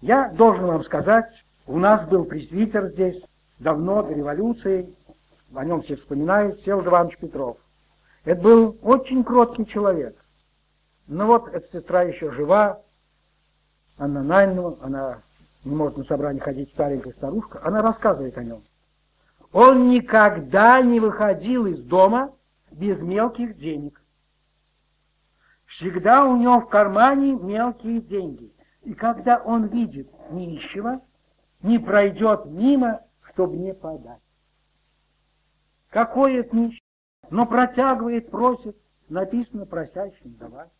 Я 0.00 0.30
должен 0.30 0.66
вам 0.66 0.82
сказать, 0.84 1.30
у 1.66 1.78
нас 1.78 2.08
был 2.08 2.24
пресвитер 2.24 2.88
здесь 2.88 3.22
давно, 3.58 4.02
до 4.02 4.14
революции, 4.14 4.92
о 5.54 5.64
нем 5.64 5.82
все 5.82 5.96
вспоминают, 5.96 6.60
Сел 6.62 6.80
Иванович 6.80 7.18
Петров. 7.18 7.58
Это 8.24 8.40
был 8.40 8.78
очень 8.82 9.22
кроткий 9.22 9.66
человек. 9.66 10.16
Но 11.06 11.26
вот 11.26 11.48
эта 11.48 11.66
сестра 11.70 12.02
еще 12.02 12.32
жива, 12.32 12.80
Анна 13.98 14.22
Нальнова, 14.22 14.78
она 14.80 15.22
не 15.64 15.74
может 15.74 15.98
на 15.98 16.04
собрание 16.04 16.42
ходить, 16.42 16.70
старенькая 16.70 17.12
старушка, 17.12 17.60
она 17.62 17.82
рассказывает 17.82 18.36
о 18.38 18.44
нем. 18.44 18.62
Он 19.52 19.88
никогда 19.90 20.80
не 20.80 21.00
выходил 21.00 21.66
из 21.66 21.82
дома 21.82 22.34
без 22.70 22.98
мелких 23.00 23.56
денег. 23.56 24.00
Всегда 25.66 26.24
у 26.24 26.36
него 26.36 26.60
в 26.60 26.68
кармане 26.68 27.32
мелкие 27.32 28.00
деньги. 28.00 28.52
И 28.82 28.94
когда 28.94 29.38
он 29.38 29.66
видит 29.66 30.08
нищего, 30.30 31.00
не 31.62 31.78
пройдет 31.78 32.46
мимо, 32.46 33.02
чтобы 33.30 33.56
не 33.56 33.74
подать. 33.74 34.20
Какой 35.88 36.36
это 36.36 36.56
нищий? 36.56 36.82
Но 37.28 37.46
протягивает, 37.46 38.30
просит, 38.30 38.76
написано 39.08 39.66
просящим 39.66 40.34
давать. 40.36 40.70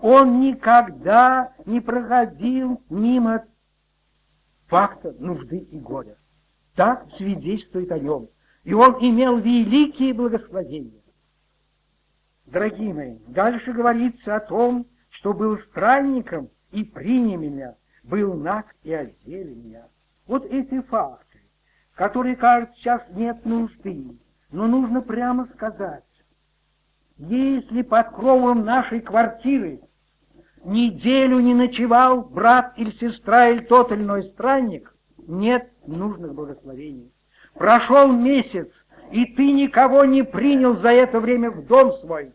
Он 0.00 0.40
никогда 0.40 1.52
не 1.66 1.80
проходил 1.80 2.82
мимо 2.88 3.44
факта 4.66 5.12
нужды 5.18 5.58
и 5.58 5.78
горя. 5.78 6.16
Так 6.78 7.08
свидетельствует 7.16 7.90
о 7.90 7.98
нем. 7.98 8.28
И 8.62 8.72
он 8.72 8.98
имел 9.00 9.38
великие 9.38 10.14
благословения. 10.14 11.02
Дорогие 12.46 12.94
мои, 12.94 13.18
дальше 13.26 13.72
говорится 13.72 14.36
о 14.36 14.40
том, 14.40 14.86
что 15.10 15.34
был 15.34 15.58
странником 15.58 16.50
и 16.70 16.84
принял 16.84 17.40
меня, 17.40 17.74
был 18.04 18.34
наг 18.34 18.76
и 18.84 18.92
одели 18.92 19.54
меня. 19.54 19.88
Вот 20.28 20.46
эти 20.46 20.80
факты, 20.82 21.40
которые, 21.96 22.36
кажется, 22.36 22.76
сейчас 22.76 23.02
нет 23.10 23.44
нужды, 23.44 24.16
но 24.52 24.68
нужно 24.68 25.02
прямо 25.02 25.48
сказать, 25.56 26.04
если 27.16 27.82
под 27.82 28.10
кровом 28.10 28.64
нашей 28.64 29.00
квартиры 29.00 29.80
неделю 30.62 31.40
не 31.40 31.54
ночевал 31.54 32.22
брат 32.22 32.74
или 32.76 32.92
сестра 32.92 33.48
или 33.48 33.64
тот 33.64 33.90
или 33.90 34.04
иной 34.04 34.22
странник, 34.34 34.94
нет 35.28 35.70
нужных 35.86 36.34
благословений. 36.34 37.12
Прошел 37.54 38.10
месяц, 38.10 38.68
и 39.12 39.26
ты 39.26 39.52
никого 39.52 40.04
не 40.04 40.24
принял 40.24 40.76
за 40.76 40.88
это 40.88 41.20
время 41.20 41.50
в 41.50 41.66
дом 41.66 41.92
свой, 42.00 42.34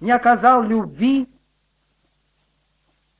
не 0.00 0.10
оказал 0.10 0.62
любви, 0.62 1.28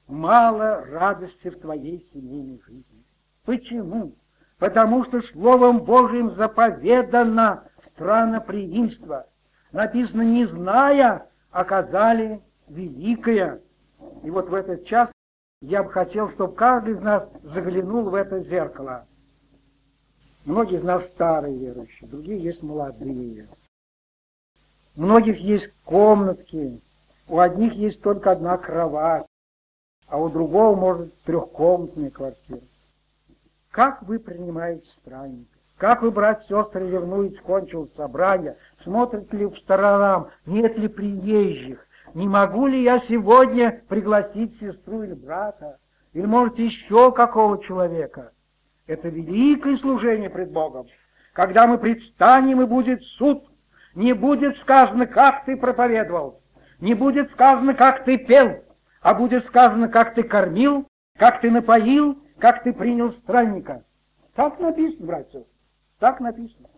мало 0.06 0.84
радости 0.86 1.50
в 1.50 1.60
твоей 1.60 2.08
семейной 2.12 2.60
жизни. 2.66 3.04
Почему? 3.44 4.14
Потому 4.58 5.04
что 5.04 5.22
Словом 5.22 5.80
Божьим 5.84 6.34
заповедано 6.34 7.64
страноприимство. 7.92 9.26
Написано, 9.72 10.22
не 10.22 10.46
зная, 10.46 11.28
оказали 11.50 12.40
великое. 12.68 13.60
И 14.22 14.30
вот 14.30 14.48
в 14.48 14.54
этот 14.54 14.86
час 14.86 15.10
я 15.60 15.82
бы 15.82 15.90
хотел, 15.90 16.30
чтобы 16.32 16.54
каждый 16.54 16.94
из 16.94 17.00
нас 17.00 17.28
заглянул 17.42 18.04
в 18.04 18.14
это 18.14 18.40
зеркало. 18.40 19.06
Многие 20.44 20.78
из 20.78 20.84
нас 20.84 21.04
старые 21.14 21.56
верующие, 21.56 22.08
другие 22.08 22.42
есть 22.42 22.62
молодые. 22.62 23.48
У 24.96 25.02
многих 25.02 25.38
есть 25.38 25.70
комнатки, 25.84 26.80
у 27.28 27.38
одних 27.38 27.74
есть 27.74 28.00
только 28.02 28.32
одна 28.32 28.56
кровать, 28.56 29.26
а 30.06 30.18
у 30.18 30.28
другого, 30.28 30.74
может, 30.74 31.22
трехкомнатная 31.22 32.10
квартира. 32.10 32.62
Как 33.70 34.02
вы 34.02 34.18
принимаете 34.18 34.88
странника? 35.00 35.58
Как 35.76 36.02
вы, 36.02 36.10
братья 36.10 36.42
и 36.42 36.48
сестры, 36.48 36.90
ревнуете, 36.90 37.38
кончилось 37.40 37.94
собрание? 37.94 38.56
Смотрите 38.82 39.36
ли 39.36 39.44
в 39.46 39.56
сторонам, 39.58 40.28
нет 40.46 40.76
ли 40.78 40.88
приезжих? 40.88 41.86
Не 42.14 42.28
могу 42.28 42.66
ли 42.66 42.82
я 42.82 43.00
сегодня 43.08 43.82
пригласить 43.88 44.58
сестру 44.60 45.02
или 45.02 45.14
брата? 45.14 45.78
Или, 46.12 46.26
может, 46.26 46.58
еще 46.58 47.12
какого 47.12 47.62
человека? 47.62 48.32
Это 48.86 49.08
великое 49.08 49.76
служение 49.76 50.30
пред 50.30 50.50
Богом. 50.50 50.86
Когда 51.34 51.66
мы 51.66 51.78
предстанем, 51.78 52.62
и 52.62 52.66
будет 52.66 53.02
суд, 53.18 53.44
не 53.94 54.12
будет 54.12 54.56
сказано, 54.58 55.06
как 55.06 55.44
ты 55.44 55.56
проповедовал, 55.56 56.40
не 56.80 56.94
будет 56.94 57.30
сказано, 57.32 57.74
как 57.74 58.04
ты 58.04 58.18
пел, 58.18 58.64
а 59.02 59.14
будет 59.14 59.46
сказано, 59.46 59.88
как 59.88 60.14
ты 60.14 60.22
кормил, 60.22 60.86
как 61.18 61.40
ты 61.40 61.50
напоил, 61.50 62.18
как 62.38 62.62
ты 62.62 62.72
принял 62.72 63.12
странника. 63.12 63.84
Так 64.34 64.58
написано, 64.58 65.06
братья, 65.06 65.44
так 65.98 66.20
написано. 66.20 66.68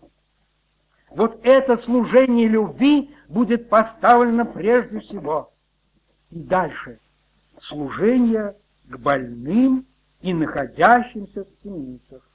Вот 1.10 1.40
это 1.42 1.76
служение 1.78 2.46
любви 2.48 3.14
будет 3.28 3.68
поставлено 3.68 4.44
прежде 4.44 5.00
всего. 5.00 5.52
И 6.30 6.38
дальше. 6.38 7.00
Служение 7.62 8.56
к 8.88 8.96
больным 8.98 9.86
и 10.20 10.32
находящимся 10.32 11.44
в 11.44 11.62
темницах. 11.62 12.26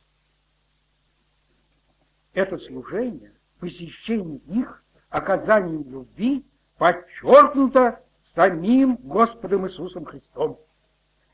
Это 2.34 2.58
служение, 2.60 3.32
посещение 3.60 4.40
их, 4.48 4.84
оказанием 5.10 5.90
любви 5.90 6.46
подчеркнуто 6.78 8.02
самим 8.36 8.98
Господом 8.98 9.68
Иисусом 9.68 10.04
Христом. 10.04 10.60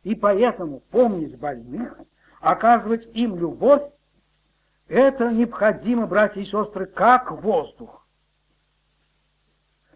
И 0.04 0.14
поэтому 0.14 0.82
помнить 0.92 1.38
больных, 1.40 2.00
оказывать 2.40 3.08
им 3.16 3.36
любовь, 3.38 3.82
это 4.92 5.32
необходимо, 5.32 6.06
братья 6.06 6.42
и 6.42 6.46
сестры, 6.46 6.86
как 6.86 7.32
воздух. 7.32 8.06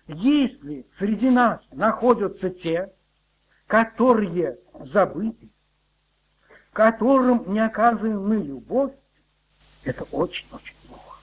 Если 0.08 0.88
среди 0.98 1.30
нас 1.30 1.60
находятся 1.72 2.50
те, 2.50 2.94
которые 3.68 4.58
забыты, 4.94 5.50
которым 6.72 7.52
не 7.52 7.60
оказываем 7.60 8.26
мы 8.26 8.38
любовь, 8.38 8.94
это 9.84 10.06
очень-очень 10.06 10.76
плохо. 10.88 11.20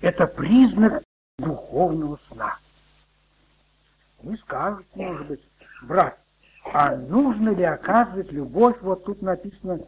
Это 0.00 0.26
признак 0.26 1.02
духовного 1.38 2.18
сна. 2.28 2.58
Вы 4.22 4.38
скажете, 4.38 4.88
может 4.94 5.26
быть, 5.26 5.42
брат, 5.82 6.18
а 6.64 6.96
нужно 6.96 7.50
ли 7.50 7.64
оказывать 7.64 8.32
любовь, 8.32 8.80
вот 8.80 9.04
тут 9.04 9.20
написано, 9.20 9.86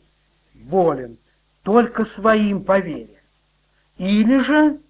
болен 0.52 1.16
только 1.64 2.04
своим 2.14 2.64
по 2.64 2.78
вере. 2.78 3.20
Или 3.96 4.42
же 4.44 4.80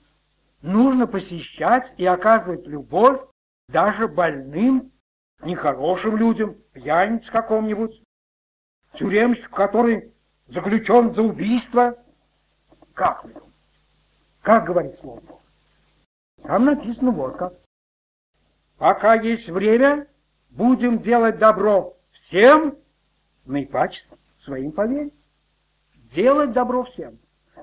нужно 0.60 1.06
посещать 1.06 1.92
и 1.96 2.04
оказывать 2.04 2.66
любовь 2.66 3.20
даже 3.68 4.08
больным, 4.08 4.92
нехорошим 5.42 6.16
людям, 6.16 6.56
пьяниц 6.72 7.24
каком-нибудь, 7.30 8.02
тюремщик, 8.94 9.50
который 9.50 10.12
заключен 10.48 11.14
за 11.14 11.22
убийство. 11.22 11.96
Как 12.92 13.24
вы 13.24 13.34
Как 14.42 14.64
говорит 14.64 14.98
Слово 15.00 15.20
Божье? 15.20 15.40
Там 16.42 16.64
написано 16.64 17.10
вот 17.12 17.36
как. 17.36 17.54
Пока 18.78 19.14
есть 19.14 19.48
время, 19.48 20.08
будем 20.50 21.00
делать 21.02 21.38
добро 21.38 21.96
всем, 22.12 22.76
наипаче 23.46 24.02
своим 24.42 24.72
по 24.72 24.86
вере 24.86 25.10
делать 26.14 26.52
добро 26.52 26.84
всем. 26.84 27.18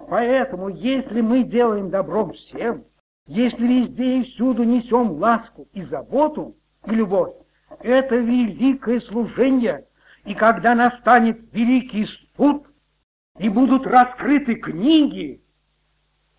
Поэтому, 0.09 0.69
если 0.69 1.21
мы 1.21 1.43
делаем 1.43 1.89
добро 1.89 2.31
всем, 2.31 2.85
если 3.27 3.65
везде 3.65 4.19
и 4.19 4.23
всюду 4.23 4.63
несем 4.63 5.11
ласку 5.11 5.67
и 5.73 5.83
заботу 5.83 6.55
и 6.85 6.91
любовь, 6.91 7.33
это 7.79 8.15
великое 8.15 8.99
служение, 9.01 9.85
и 10.25 10.33
когда 10.33 10.75
настанет 10.75 11.39
великий 11.53 12.07
суд, 12.35 12.67
и 13.39 13.49
будут 13.49 13.87
раскрыты 13.87 14.55
книги, 14.55 15.41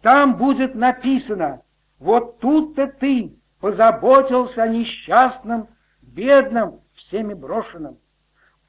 там 0.02 0.36
будет 0.36 0.74
написано, 0.74 1.62
вот 1.98 2.38
тут-то 2.40 2.86
ты 2.86 3.34
позаботился 3.60 4.62
о 4.62 4.68
несчастном, 4.68 5.68
бедном, 6.02 6.80
всеми 6.94 7.32
брошенном. 7.32 7.98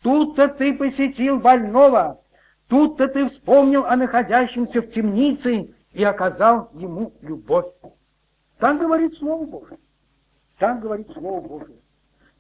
Тут-то 0.01 0.47
ты 0.47 0.73
посетил 0.73 1.39
больного, 1.39 2.22
Тут-то 2.67 3.07
ты 3.07 3.29
вспомнил 3.29 3.85
о 3.85 3.95
находящемся 3.95 4.81
в 4.81 4.91
темнице 4.91 5.73
и 5.91 6.03
оказал 6.03 6.69
ему 6.73 7.13
любовь. 7.21 7.67
Так 8.59 8.79
говорит 8.79 9.17
Слово 9.17 9.45
Божие. 9.45 9.79
Так 10.57 10.81
говорит 10.81 11.11
Слово 11.11 11.41
Божие. 11.41 11.77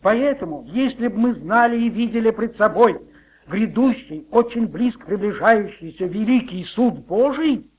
Поэтому, 0.01 0.63
если 0.65 1.07
бы 1.07 1.17
мы 1.17 1.33
знали 1.35 1.77
и 1.77 1.89
видели 1.89 2.31
пред 2.31 2.57
собой 2.57 3.01
грядущий, 3.47 4.27
очень 4.31 4.67
близко 4.67 5.05
приближающийся 5.05 6.05
великий 6.05 6.65
суд 6.65 7.05
Божий, 7.05 7.69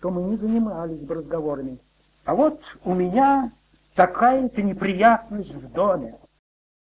то 0.00 0.10
мы 0.10 0.22
не 0.22 0.36
занимались 0.36 1.00
бы 1.00 1.14
разговорами. 1.16 1.78
А 2.24 2.34
вот 2.34 2.60
у 2.84 2.94
меня 2.94 3.52
такая-то 3.94 4.62
неприятность 4.62 5.54
в 5.54 5.72
доме. 5.72 6.18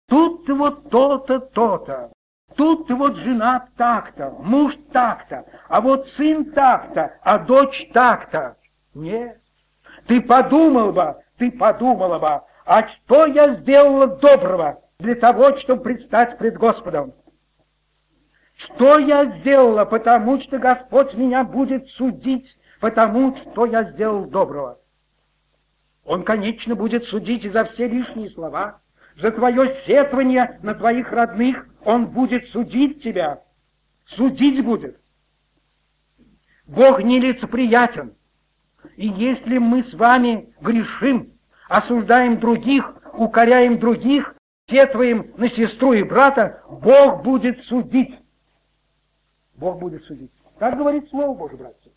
Тут 0.08 0.48
вот 0.48 0.90
то-то, 0.90 1.40
то-то. 1.40 2.12
Тут 2.56 2.90
вот 2.90 3.16
жена 3.16 3.68
так-то, 3.76 4.30
муж 4.38 4.74
так-то, 4.90 5.44
а 5.68 5.80
вот 5.82 6.08
сын 6.16 6.52
так-то, 6.52 7.14
а 7.20 7.38
дочь 7.38 7.88
так-то. 7.92 8.56
Нет, 8.94 9.38
ты 10.06 10.22
подумал 10.22 10.92
бы, 10.92 11.16
ты 11.36 11.50
подумала 11.50 12.18
бы, 12.18 12.40
а 12.64 12.88
что 12.88 13.26
я 13.26 13.56
сделала 13.56 14.06
доброго 14.06 14.80
для 14.98 15.16
того, 15.16 15.58
чтобы 15.58 15.82
предстать 15.82 16.38
пред 16.38 16.56
Господом? 16.56 17.12
Что 18.54 18.98
я 18.98 19.26
сделала, 19.38 19.84
потому 19.84 20.40
что 20.40 20.58
Господь 20.58 21.12
меня 21.12 21.44
будет 21.44 21.86
судить, 21.90 22.48
потому 22.80 23.36
что 23.36 23.66
я 23.66 23.84
сделал 23.92 24.24
доброго? 24.24 24.78
Он, 26.06 26.22
конечно, 26.22 26.74
будет 26.74 27.04
судить 27.04 27.44
и 27.44 27.50
за 27.50 27.66
все 27.66 27.86
лишние 27.86 28.30
слова, 28.30 28.80
за 29.16 29.30
твое 29.30 29.76
сетование 29.86 30.58
на 30.62 30.74
твоих 30.74 31.12
родных, 31.12 31.66
он 31.86 32.08
будет 32.08 32.48
судить 32.48 33.00
тебя. 33.02 33.42
Судить 34.16 34.64
будет. 34.64 35.00
Бог 36.66 37.00
нелицеприятен. 37.00 38.14
И 38.96 39.06
если 39.06 39.58
мы 39.58 39.84
с 39.84 39.94
вами 39.94 40.52
грешим, 40.60 41.32
осуждаем 41.68 42.40
других, 42.40 42.84
укоряем 43.12 43.78
других, 43.78 44.34
сетваем 44.68 45.32
на 45.36 45.48
сестру 45.48 45.92
и 45.92 46.02
брата, 46.02 46.60
Бог 46.68 47.22
будет 47.22 47.62
судить. 47.66 48.18
Бог 49.54 49.78
будет 49.78 50.02
судить. 50.04 50.32
Так 50.58 50.76
говорит 50.76 51.08
Слово 51.10 51.38
Божье, 51.38 51.56
братья. 51.56 51.92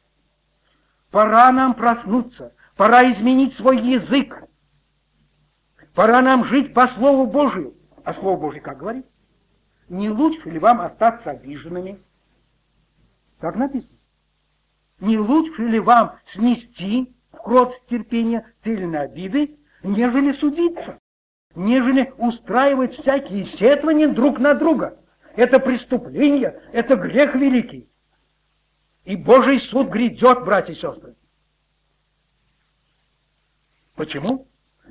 Пора 1.10 1.52
нам 1.52 1.74
проснуться, 1.74 2.54
пора 2.76 3.12
изменить 3.12 3.56
свой 3.56 3.82
язык, 3.82 4.44
Пора 5.96 6.22
нам 6.22 6.46
жить 6.46 6.74
по 6.74 6.88
Слову 6.90 7.26
Божию. 7.26 7.74
А 8.04 8.14
Слово 8.14 8.40
Божие 8.40 8.62
как 8.62 8.78
говорит? 8.78 9.06
Не 9.90 10.10
лучше 10.10 10.50
ли 10.50 10.60
вам 10.60 10.82
остаться 10.82 11.32
обиженными? 11.32 12.00
Так 13.40 13.56
написано. 13.56 13.98
Не 15.00 15.18
лучше 15.18 15.64
ли 15.64 15.80
вам 15.80 16.16
снести 16.34 17.14
в 17.32 17.38
крот 17.38 17.74
терпения 17.90 18.46
цельные 18.64 19.02
обиды, 19.02 19.58
нежели 19.84 20.34
судиться? 20.34 21.00
нежели 21.56 22.14
устраивать 22.18 22.94
всякие 23.00 23.46
сетования 23.58 24.10
друг 24.10 24.40
на 24.40 24.54
друга. 24.54 24.98
Это 25.36 25.60
преступление, 25.60 26.62
это 26.74 26.96
грех 26.96 27.36
великий. 27.36 27.90
И 29.06 29.16
Божий 29.16 29.62
суд 29.62 29.90
грядет, 29.90 30.44
братья 30.44 30.74
и 30.74 30.76
сестры. 30.76 31.16
Почему? 33.96 34.48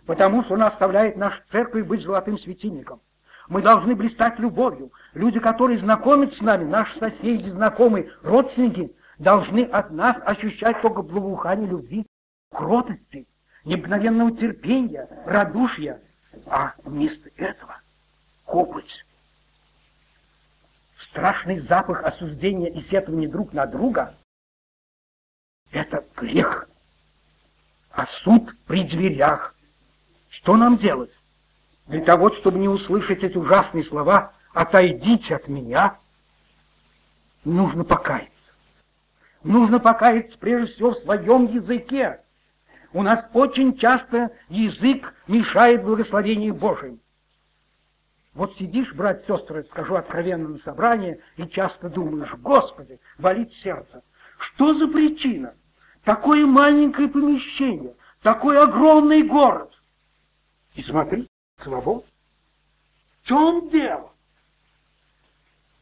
Потому 0.06 0.44
что 0.44 0.54
Он 0.54 0.62
оставляет 0.62 1.16
наш 1.16 1.42
церковь 1.50 1.86
быть 1.86 2.02
золотым 2.02 2.38
светильником. 2.38 3.00
Мы 3.48 3.62
должны 3.62 3.94
блистать 3.94 4.38
любовью. 4.38 4.92
Люди, 5.14 5.40
которые 5.40 5.78
знакомят 5.78 6.34
с 6.34 6.40
нами, 6.40 6.64
наши 6.64 6.98
соседи, 6.98 7.48
знакомые, 7.48 8.12
родственники, 8.22 8.94
должны 9.18 9.62
от 9.62 9.90
нас 9.90 10.16
ощущать 10.24 10.80
только 10.82 11.02
благоухание 11.02 11.68
любви, 11.68 12.06
кротости, 12.52 13.26
необыкновенного 13.64 14.36
терпения, 14.36 15.08
радушия, 15.24 16.00
а 16.46 16.74
вместо 16.84 17.30
этого 17.36 17.80
копоть. 18.44 19.04
Страшный 21.10 21.60
запах 21.60 22.02
осуждения 22.02 22.70
и 22.70 22.82
сетования 22.90 23.28
друг 23.28 23.54
на 23.54 23.66
друга– 23.66 24.14
это 25.70 26.04
грех. 26.16 26.68
А 27.90 28.06
суд 28.22 28.54
при 28.66 28.84
дверях. 28.84 29.54
Что 30.28 30.56
нам 30.56 30.76
делать? 30.78 31.10
Для 31.88 32.02
того, 32.02 32.30
чтобы 32.34 32.58
не 32.58 32.68
услышать 32.68 33.22
эти 33.22 33.36
ужасные 33.36 33.84
слова 33.84 34.32
«отойдите 34.52 35.34
от 35.34 35.48
меня», 35.48 35.98
нужно 37.44 37.82
покаяться. 37.82 38.32
Нужно 39.42 39.80
покаяться 39.80 40.36
прежде 40.38 40.74
всего 40.74 40.90
в 40.90 40.98
своем 40.98 41.46
языке. 41.46 42.20
У 42.92 43.02
нас 43.02 43.24
очень 43.32 43.78
часто 43.78 44.32
язык 44.50 45.14
мешает 45.26 45.82
благословению 45.82 46.54
Божьим. 46.54 47.00
Вот 48.34 48.54
сидишь, 48.56 48.92
брат, 48.92 49.24
сестры, 49.26 49.64
скажу 49.64 49.94
откровенно 49.94 50.48
на 50.48 50.58
собрании, 50.58 51.18
и 51.36 51.46
часто 51.48 51.88
думаешь, 51.88 52.32
Господи, 52.34 53.00
болит 53.18 53.50
сердце. 53.62 54.02
Что 54.38 54.74
за 54.74 54.88
причина? 54.88 55.54
Такое 56.04 56.46
маленькое 56.46 57.08
помещение, 57.08 57.94
такой 58.22 58.58
огромный 58.62 59.22
город. 59.22 59.72
И 60.74 60.82
смотри, 60.82 61.27
свобод. 61.62 62.06
В 63.22 63.28
чем 63.28 63.68
дело? 63.70 64.12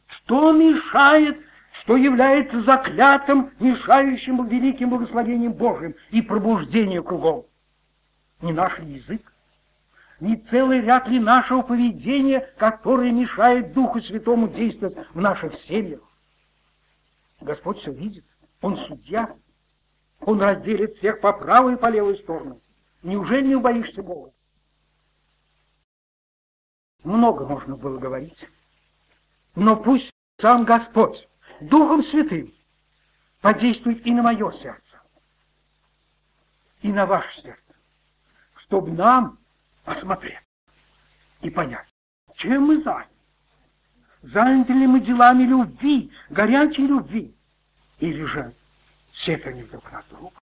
Что 0.07 0.51
мешает, 0.51 1.39
что 1.71 1.95
является 1.95 2.61
заклятым, 2.63 3.51
мешающим 3.59 4.45
великим 4.47 4.89
благословением 4.89 5.53
Божьим 5.53 5.95
и 6.11 6.21
пробуждению 6.21 7.03
кругом? 7.03 7.45
Не 8.41 8.53
наш 8.53 8.77
язык, 8.79 9.33
не 10.19 10.37
целый 10.49 10.81
ряд 10.81 11.07
ли 11.07 11.19
нашего 11.19 11.61
поведения, 11.61 12.39
которое 12.57 13.11
мешает 13.11 13.73
Духу 13.73 14.01
Святому 14.01 14.47
действовать 14.47 14.97
в 15.13 15.19
наших 15.19 15.53
семьях? 15.61 16.01
Господь 17.41 17.79
все 17.79 17.91
видит, 17.91 18.25
Он 18.61 18.77
судья, 18.77 19.35
Он 20.21 20.41
разделит 20.41 20.97
всех 20.97 21.21
по 21.21 21.33
правой 21.33 21.73
и 21.73 21.77
по 21.77 21.89
левой 21.89 22.17
сторону. 22.17 22.59
Неужели 23.03 23.47
не 23.47 23.55
убоишься 23.55 24.01
Бога? 24.01 24.31
Много 27.03 27.45
можно 27.45 27.75
было 27.75 27.97
говорить. 27.97 28.37
Но 29.55 29.75
пусть 29.75 30.09
сам 30.39 30.65
Господь 30.65 31.27
Духом 31.61 32.03
Святым 32.05 32.53
подействует 33.41 34.05
и 34.05 34.11
на 34.11 34.23
мое 34.23 34.51
сердце, 34.53 35.01
и 36.81 36.91
на 36.91 37.05
ваше 37.05 37.41
сердце, 37.41 37.75
чтобы 38.57 38.91
нам 38.91 39.39
посмотреть 39.83 40.41
и 41.41 41.49
понять, 41.49 41.87
чем 42.35 42.63
мы 42.63 42.81
заняты. 42.81 43.11
Заняты 44.21 44.73
ли 44.73 44.87
мы 44.87 44.99
делами 44.99 45.43
любви, 45.43 46.11
горячей 46.29 46.87
любви, 46.87 47.33
или 47.99 48.23
же 48.25 48.53
сетование 49.13 49.65
друг 49.65 49.91
на 49.91 50.03
друга, 50.09 50.35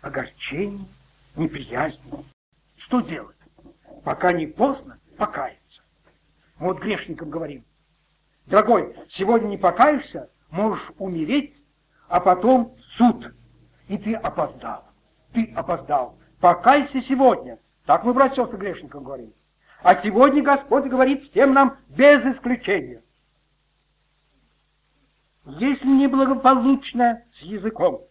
огорчение, 0.00 0.86
неприязнь. 1.36 1.98
Что 2.76 3.00
делать? 3.00 3.36
Пока 4.04 4.32
не 4.32 4.46
поздно 4.46 4.98
покаяться. 5.16 5.82
Вот 6.58 6.80
грешникам 6.80 7.30
говорим, 7.30 7.64
дорогой, 8.46 8.96
сегодня 9.10 9.48
не 9.48 9.58
покаешься, 9.58 10.30
можешь 10.50 10.90
умереть, 10.98 11.54
а 12.08 12.20
потом 12.20 12.76
суд. 12.96 13.34
И 13.88 13.98
ты 13.98 14.14
опоздал. 14.14 14.84
Ты 15.32 15.52
опоздал. 15.56 16.18
Покайся 16.40 17.00
сегодня, 17.02 17.58
так 17.86 18.04
мы, 18.04 18.14
братья 18.14 18.44
и 18.44 18.56
грешникам 18.56 19.04
говорим. 19.04 19.32
А 19.82 20.00
сегодня 20.02 20.42
Господь 20.42 20.84
говорит 20.84 21.30
всем 21.30 21.52
нам 21.52 21.78
без 21.88 22.24
исключения. 22.24 23.02
Если 25.44 25.86
неблагополучно 25.86 27.24
с 27.34 27.42
языком, 27.42 28.06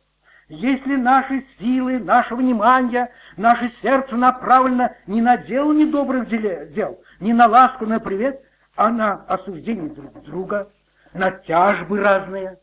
если 0.52 0.98
наши 0.98 1.46
силы, 1.58 2.00
наше 2.00 2.36
внимание, 2.36 3.10
наше 3.38 3.72
сердце 3.82 4.18
направлено 4.18 4.90
не 5.08 5.22
на 5.22 5.38
дело 5.38 5.72
недобрых 5.72 6.28
дел, 6.28 7.02
не 7.22 7.32
на 7.32 7.48
ласку, 7.48 7.86
на 7.86 8.02
привет, 8.02 8.42
а 8.76 8.90
на 8.90 9.24
осуждение 9.28 9.90
друг 9.90 10.22
друга, 10.24 10.70
на 11.14 11.32
тяжбы 11.32 12.00
разные, 12.00 12.60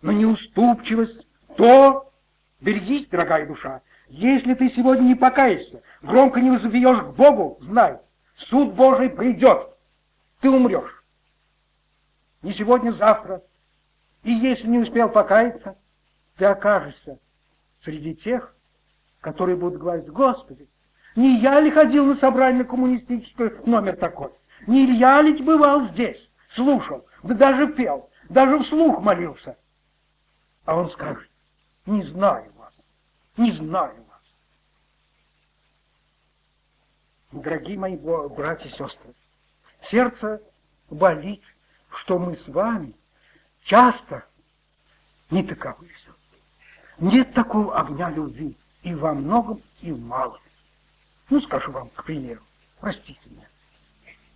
на 0.00 0.12
неуступчивость, 0.12 1.26
то 1.56 2.10
берегись, 2.62 3.06
дорогая 3.08 3.46
душа, 3.46 3.82
если 4.08 4.54
ты 4.54 4.70
сегодня 4.70 5.02
не 5.02 5.14
покаешься, 5.14 5.82
громко 6.00 6.40
не 6.40 6.50
возопьешь 6.50 7.00
к 7.00 7.16
Богу, 7.16 7.58
знай, 7.60 7.98
суд 8.36 8.72
Божий 8.72 9.10
придет, 9.10 9.76
ты 10.40 10.48
умрешь. 10.48 11.04
Не 12.40 12.54
сегодня, 12.54 12.92
завтра. 12.92 13.42
И 14.22 14.32
если 14.32 14.66
не 14.68 14.78
успел 14.78 15.10
покаяться, 15.10 15.76
ты 16.36 16.46
окажешься 16.46 17.18
среди 17.86 18.16
тех, 18.16 18.52
которые 19.20 19.56
будут 19.56 19.80
говорить, 19.80 20.08
Господи, 20.08 20.68
не 21.14 21.40
я 21.40 21.60
ли 21.60 21.70
ходил 21.70 22.04
на 22.04 22.16
собрание 22.16 22.64
коммунистическое 22.64 23.62
номер 23.64 23.96
такой? 23.96 24.32
Не 24.66 24.98
я 24.98 25.22
ли 25.22 25.40
бывал 25.42 25.88
здесь, 25.90 26.20
слушал, 26.54 27.06
да 27.22 27.34
даже 27.34 27.72
пел, 27.72 28.10
даже 28.28 28.58
вслух 28.64 29.00
молился? 29.00 29.56
А 30.66 30.76
он 30.76 30.90
скажет, 30.90 31.30
не 31.86 32.02
знаю 32.02 32.52
вас, 32.56 32.74
не 33.36 33.52
знаю 33.52 34.04
вас. 34.04 34.20
Дорогие 37.32 37.78
мои 37.78 37.96
братья 37.96 38.68
и 38.68 38.72
сестры, 38.72 39.14
сердце 39.90 40.42
болит, 40.90 41.42
что 42.00 42.18
мы 42.18 42.36
с 42.36 42.48
вами 42.48 42.94
часто 43.64 44.24
не 45.30 45.44
таковы. 45.44 45.88
Нет 46.98 47.34
такого 47.34 47.78
огня 47.78 48.10
любви 48.10 48.56
и 48.82 48.94
во 48.94 49.12
многом, 49.12 49.62
и 49.82 49.92
в 49.92 50.00
малом. 50.00 50.40
Ну, 51.28 51.40
скажу 51.42 51.70
вам, 51.72 51.90
к 51.90 52.04
примеру, 52.04 52.40
простите 52.80 53.20
меня. 53.26 53.48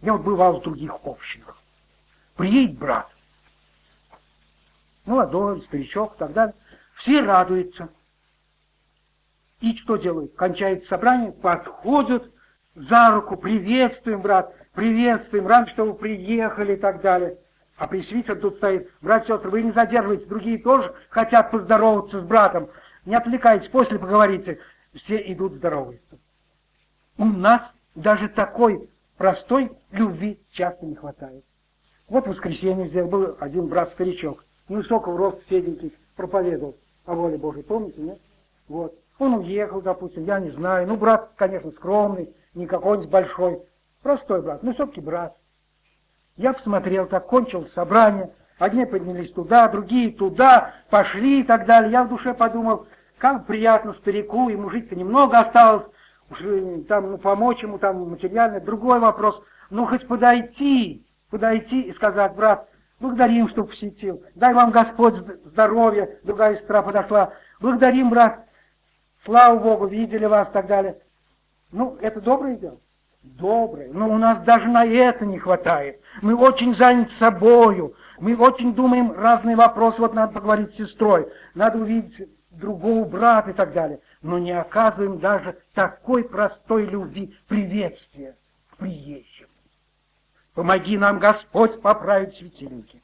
Я 0.03 0.13
вот 0.13 0.23
бывал 0.23 0.61
в 0.61 0.63
других 0.63 0.93
общинах. 1.05 1.57
Приедет 2.37 2.79
брат, 2.79 3.11
молодой, 5.05 5.63
старичок 5.63 6.17
и 6.17 6.19
так 6.19 6.33
далее. 6.33 6.55
Все 6.97 7.23
радуются. 7.23 7.89
И 9.61 9.77
что 9.77 9.97
делают? 9.97 10.35
Кончается 10.35 10.89
собрание, 10.89 11.33
подходят 11.33 12.31
за 12.75 13.11
руку, 13.11 13.37
приветствуем, 13.37 14.23
брат, 14.23 14.55
приветствуем, 14.73 15.47
рад, 15.47 15.69
что 15.71 15.85
вы 15.85 15.95
приехали 15.95 16.75
и 16.75 16.79
так 16.79 17.03
далее. 17.03 17.39
А 17.81 17.89
пресвитер 17.89 18.39
тут 18.39 18.57
стоит, 18.57 18.91
брат, 19.01 19.27
сестры, 19.27 19.51
вы 19.51 19.63
не 19.63 19.73
задерживайтесь, 19.73 20.27
другие 20.27 20.59
тоже 20.59 20.95
хотят 21.09 21.51
поздороваться 21.51 22.21
с 22.21 22.25
братом. 22.25 22.69
Не 23.07 23.15
отвлекайтесь, 23.15 23.71
после 23.71 23.99
поговорите. 23.99 24.59
Все 24.93 25.17
идут 25.33 25.55
здороваться. 25.55 26.19
У 27.17 27.25
нас 27.25 27.63
даже 27.95 28.29
такой 28.29 28.91
простой 29.17 29.73
любви 29.93 30.39
часто 30.51 30.85
не 30.85 30.95
хватает. 30.95 31.43
Вот 32.07 32.27
в 32.27 32.29
воскресенье 32.29 32.89
здесь 32.89 33.07
был 33.07 33.39
один 33.41 33.69
брат-старичок, 33.69 34.45
невысокого 34.69 35.17
роста, 35.17 35.41
седенький, 35.49 35.97
проповедовал 36.17 36.77
о 37.07 37.15
воле 37.15 37.39
Божьей, 37.39 37.63
помните, 37.63 37.99
нет? 38.03 38.19
Вот. 38.69 38.95
Он 39.19 39.37
уехал, 39.37 39.81
допустим, 39.81 40.27
я 40.27 40.39
не 40.39 40.51
знаю. 40.51 40.87
Ну, 40.87 40.99
брат, 40.99 41.31
конечно, 41.37 41.71
скромный, 41.71 42.29
не 42.53 42.67
какой-нибудь 42.67 43.11
большой. 43.11 43.63
Простой 44.03 44.43
брат, 44.43 44.63
но 44.63 44.75
все-таки 44.75 45.01
брат. 45.01 45.35
Я 46.37 46.53
посмотрел, 46.53 47.07
так 47.07 47.27
кончил 47.27 47.69
собрание. 47.75 48.31
Одни 48.59 48.85
поднялись 48.85 49.33
туда, 49.33 49.69
другие 49.69 50.13
туда, 50.13 50.75
пошли 50.91 51.41
и 51.41 51.45
так 51.45 51.67
далее. 51.67 51.93
Я 51.93 52.05
в 52.05 52.09
душе 52.09 52.35
подумал, 52.35 52.87
как 53.19 53.47
приятно 53.47 53.95
старику, 53.95 54.49
ему 54.49 54.71
жить-то 54.71 54.97
немного 54.97 55.39
осталось, 55.39 55.87
уж 56.31 56.41
э, 56.43 56.83
там, 56.89 57.13
ну, 57.13 57.19
помочь 57.19 57.63
ему 57.63 57.79
там 57.79 58.11
материально. 58.11 58.61
Другой 58.61 58.99
вопрос, 58.99 59.43
ну, 59.71 59.87
хоть 59.87 60.07
подойти, 60.07 61.07
подойти 61.31 61.83
и 61.83 61.95
сказать, 61.95 62.35
брат, 62.35 62.69
благодарим, 62.99 63.49
что 63.49 63.65
посетил, 63.65 64.23
дай 64.35 64.53
вам 64.53 64.71
Господь 64.71 65.17
здоровья, 65.47 66.19
другая 66.23 66.57
сестра 66.57 66.83
подошла, 66.83 67.33
благодарим, 67.61 68.11
брат, 68.11 68.47
слава 69.25 69.59
Богу, 69.59 69.87
видели 69.87 70.27
вас 70.27 70.49
и 70.49 70.53
так 70.53 70.67
далее. 70.67 70.99
Ну, 71.73 71.97
это 72.01 72.21
доброе 72.21 72.57
дело. 72.57 72.79
Доброе, 73.23 73.91
но 73.93 74.09
у 74.09 74.19
нас 74.19 74.43
даже 74.45 74.69
на 74.69 74.85
это 74.85 75.27
не 75.27 75.39
хватает. 75.39 76.01
Мы 76.23 76.35
очень 76.35 76.77
заняты 76.77 77.13
собою, 77.19 77.95
мы 78.19 78.37
очень 78.37 78.75
думаем 78.75 79.13
разные 79.13 79.57
вопросы, 79.57 80.01
вот 80.01 80.15
надо 80.15 80.35
поговорить 80.35 80.73
с 80.75 80.79
сестрой, 80.79 81.29
надо 81.55 81.79
увидеть 81.79 82.29
другого 82.51 83.05
брата 83.05 83.51
и 83.51 83.55
так 83.55 83.73
далее, 83.73 84.01
но 84.23 84.39
не 84.39 84.53
оказываем 84.53 85.19
даже 85.19 85.57
такой 85.75 86.25
простой 86.25 86.87
любви 86.87 87.35
приветствия 87.49 88.37
к 88.71 88.77
приезжим. 88.77 89.49
Помоги 90.55 90.99
нам, 90.99 91.19
Господь, 91.19 91.81
поправить 91.81 92.37
светильники. 92.37 93.01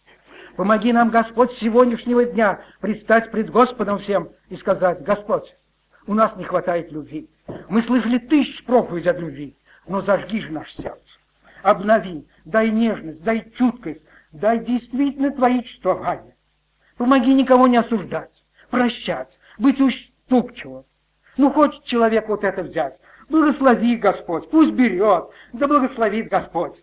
Помоги 0.56 0.92
нам, 0.92 1.10
Господь, 1.10 1.52
сегодняшнего 1.60 2.24
дня 2.24 2.60
предстать 2.80 3.30
пред 3.30 3.50
Господом 3.50 3.98
всем 4.00 4.30
и 4.48 4.56
сказать, 4.56 5.02
Господь, 5.02 5.54
у 6.06 6.14
нас 6.14 6.34
не 6.36 6.44
хватает 6.44 6.90
любви. 6.90 7.28
Мы 7.68 7.82
слышали 7.82 8.18
тысяч 8.18 8.64
проповедей 8.64 9.10
от 9.10 9.18
любви, 9.18 9.56
но 9.86 10.02
зажги 10.02 10.40
же 10.40 10.52
наше 10.52 10.74
сердце. 10.76 11.02
Обнови, 11.62 12.26
дай 12.44 12.70
нежность, 12.70 13.22
дай 13.22 13.50
чуткость, 13.56 14.02
дай 14.32 14.64
действительно 14.64 15.30
твои 15.30 15.62
чувствования. 15.62 16.36
Помоги 16.96 17.34
никого 17.34 17.66
не 17.66 17.76
осуждать, 17.76 18.30
прощать, 18.70 19.38
быть 19.58 19.80
уступчивым. 19.80 20.84
Ну, 21.36 21.52
хочет 21.52 21.84
человек 21.84 22.28
вот 22.28 22.44
это 22.44 22.64
взять, 22.64 22.98
благослови 23.28 23.96
Господь, 23.96 24.48
пусть 24.50 24.72
берет, 24.72 25.28
да 25.52 25.68
благословит 25.68 26.28
Господь. 26.28 26.82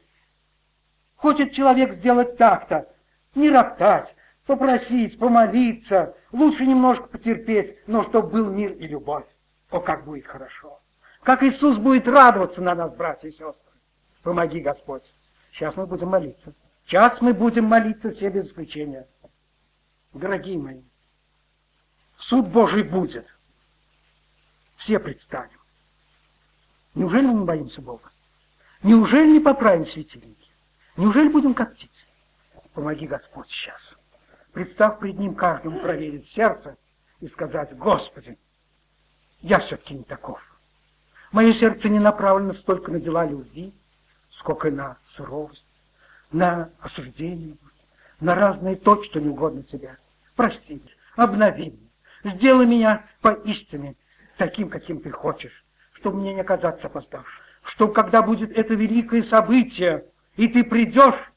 Хочет 1.16 1.54
человек 1.54 1.96
сделать 1.96 2.38
так-то, 2.38 2.89
не 3.34 3.50
роптать, 3.50 4.13
попросить, 4.46 5.18
помолиться, 5.18 6.16
лучше 6.32 6.66
немножко 6.66 7.08
потерпеть, 7.08 7.78
но 7.88 8.04
чтобы 8.04 8.30
был 8.30 8.50
мир 8.52 8.74
и 8.74 8.88
любовь. 8.88 9.26
О, 9.72 9.80
как 9.80 10.06
будет 10.06 10.28
хорошо! 10.28 10.83
Как 11.24 11.42
Иисус 11.42 11.78
будет 11.78 12.08
радоваться 12.08 12.62
на 12.62 12.76
нас, 12.76 12.94
братья 12.94 13.30
и 13.30 13.32
сестры. 13.32 13.56
Помоги, 14.24 14.60
Господь. 14.60 15.04
Сейчас 15.52 15.76
мы 15.76 15.88
будем 15.88 16.10
молиться. 16.10 16.54
Сейчас 16.86 17.22
мы 17.22 17.34
будем 17.34 17.66
молиться 17.66 18.12
все 18.12 18.30
без 18.30 18.48
исключения. 18.48 19.08
Дорогие 20.14 20.58
мои, 20.60 20.82
суд 22.18 22.50
Божий 22.50 22.84
будет. 22.84 23.26
Все 24.78 25.00
предстанем. 25.00 25.60
Неужели 26.94 27.26
мы 27.26 27.34
не 27.40 27.46
боимся 27.46 27.82
Бога? 27.82 28.12
Неужели 28.82 29.34
не 29.34 29.40
поправим 29.40 29.88
светильники? 29.88 30.52
Неужели 30.98 31.30
будем 31.30 31.54
коптить? 31.54 31.90
Помоги, 32.74 33.08
Господь, 33.08 33.50
сейчас. 33.50 33.80
Представь 34.52 35.00
пред 35.00 35.18
Ним 35.18 35.36
каждому 35.36 35.80
проверить 35.80 36.30
сердце 36.32 36.78
и 37.22 37.28
сказать, 37.30 37.76
Господи, 37.78 38.38
я 39.40 39.60
все-таки 39.60 39.94
не 39.96 40.04
таков. 40.04 40.53
Мое 41.34 41.56
сердце 41.56 41.89
не 41.89 42.00
направлено 42.00 42.54
столько 42.54 42.91
на 42.91 43.00
дела 43.00 43.26
любви, 43.26 43.74
сколько 44.38 44.69
на 44.69 44.98
суровость, 45.15 45.65
на 46.32 46.69
осуждение, 46.80 47.58
на 48.19 48.36
разные 48.36 48.76
то, 48.76 49.04
что 49.04 49.19
не 49.19 49.30
угодно 49.30 49.63
тебе. 49.63 49.98
Прости, 50.36 50.80
обнови 51.15 51.72
меня, 52.24 52.36
сделай 52.36 52.67
меня 52.67 53.08
поистине 53.22 53.96
таким, 54.38 54.69
каким 54.69 55.02
ты 55.02 55.10
хочешь, 55.10 55.65
чтобы 55.93 56.17
мне 56.17 56.36
не 56.36 56.41
оказаться 56.41 56.86
опоздавшим, 56.86 57.41
чтобы, 57.63 57.93
когда 57.93 58.22
будет 58.22 58.52
это 58.56 58.76
великое 58.76 59.24
событие, 59.24 60.06
и 60.36 60.48
ты 60.48 60.63
придешь, 60.63 61.34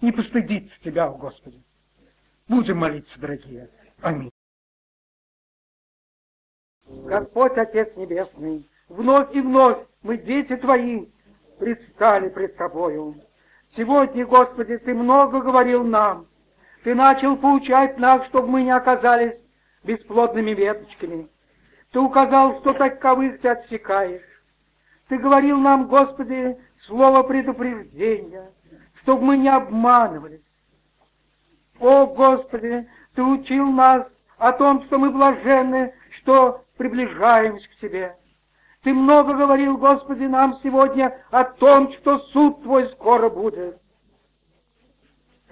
не 0.00 0.12
постыдиться 0.12 0.74
тебя, 0.82 1.08
о 1.08 1.10
Господи. 1.10 1.62
Будем 2.48 2.78
молиться, 2.78 3.20
дорогие. 3.20 3.68
Аминь. 4.00 4.30
Господь 6.86 7.58
Отец 7.58 7.94
Небесный, 7.96 8.66
вновь 8.88 9.34
и 9.34 9.40
вновь 9.40 9.78
мы, 10.02 10.16
дети 10.16 10.56
Твои, 10.56 11.06
предстали 11.58 12.28
пред 12.28 12.56
Тобою. 12.56 13.16
Сегодня, 13.76 14.26
Господи, 14.26 14.78
Ты 14.78 14.94
много 14.94 15.40
говорил 15.40 15.84
нам. 15.84 16.26
Ты 16.84 16.94
начал 16.94 17.36
поучать 17.36 17.98
нас, 17.98 18.26
чтобы 18.28 18.48
мы 18.48 18.62
не 18.62 18.70
оказались 18.70 19.38
бесплодными 19.84 20.52
веточками. 20.52 21.28
Ты 21.92 22.00
указал, 22.00 22.60
что 22.60 22.72
таковых 22.72 23.40
Ты 23.40 23.48
отсекаешь. 23.48 24.22
Ты 25.08 25.18
говорил 25.18 25.58
нам, 25.58 25.88
Господи, 25.88 26.58
слово 26.86 27.22
предупреждения, 27.22 28.52
чтобы 29.02 29.22
мы 29.22 29.38
не 29.38 29.48
обманывались. 29.48 30.42
О, 31.80 32.06
Господи, 32.06 32.88
Ты 33.14 33.22
учил 33.22 33.66
нас 33.66 34.06
о 34.36 34.52
том, 34.52 34.84
что 34.84 34.98
мы 34.98 35.10
блаженны, 35.10 35.94
что 36.10 36.64
приближаемся 36.76 37.68
к 37.70 37.76
Тебе. 37.80 38.17
Ты 38.88 38.94
много 38.94 39.34
говорил, 39.34 39.76
Господи, 39.76 40.24
нам 40.24 40.60
сегодня 40.62 41.22
о 41.30 41.44
том, 41.44 41.92
что 41.92 42.20
суд 42.32 42.62
Твой 42.62 42.88
скоро 42.92 43.28
будет. 43.28 43.78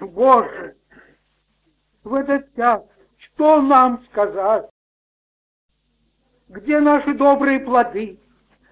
Боже, 0.01 0.75
в 2.03 2.14
этот 2.14 2.51
час 2.57 2.83
что 3.18 3.61
нам 3.61 4.03
сказать? 4.07 4.70
Где 6.49 6.81
наши 6.81 7.12
добрые 7.12 7.61
плоды? 7.61 8.18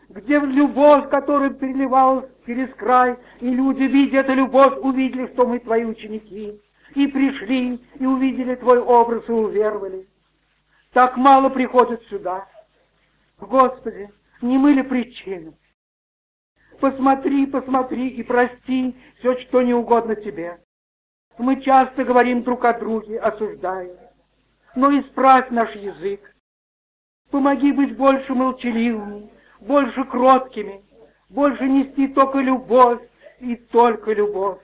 Где 0.09 0.39
любовь, 0.39 1.11
которая 1.11 1.51
переливалась 1.51 2.31
через 2.47 2.73
край, 2.77 3.19
и 3.41 3.51
люди, 3.51 3.83
видя 3.83 4.21
эту 4.21 4.35
любовь, 4.35 4.79
увидели, 4.79 5.31
что 5.35 5.47
мы 5.47 5.59
Твои 5.59 5.85
ученики, 5.85 6.59
и 6.95 7.07
пришли, 7.07 7.85
и 7.97 8.07
увидели 8.07 8.55
Твой 8.55 8.79
образ, 8.79 9.29
и 9.29 9.33
уверовали. 9.33 10.09
Так 10.95 11.19
мало 11.19 11.51
приходят 11.51 12.03
сюда. 12.05 12.49
Господи, 13.39 14.11
не 14.45 14.59
мы 14.59 14.73
ли 14.73 14.83
причину? 14.83 15.55
Посмотри, 16.79 17.47
посмотри 17.47 18.09
и 18.09 18.23
прости 18.23 18.95
все, 19.19 19.41
что 19.41 19.63
не 19.63 19.73
угодно 19.73 20.15
Тебе. 20.15 20.61
Мы 21.39 21.63
часто 21.63 22.05
говорим 22.05 22.43
друг 22.43 22.65
о 22.65 22.79
друге, 22.79 23.19
осуждая. 23.19 24.13
Но 24.77 24.91
исправь 25.01 25.51
наш 25.51 25.75
язык. 25.75 26.35
Помоги 27.31 27.73
быть 27.73 27.97
больше 27.97 28.35
молчаливыми, 28.35 29.31
больше 29.61 30.05
кроткими, 30.05 30.85
больше 31.31 31.67
нести 31.67 32.09
только 32.09 32.39
любовь 32.39 33.01
и 33.41 33.57
только 33.57 34.13
любовь. 34.13 34.61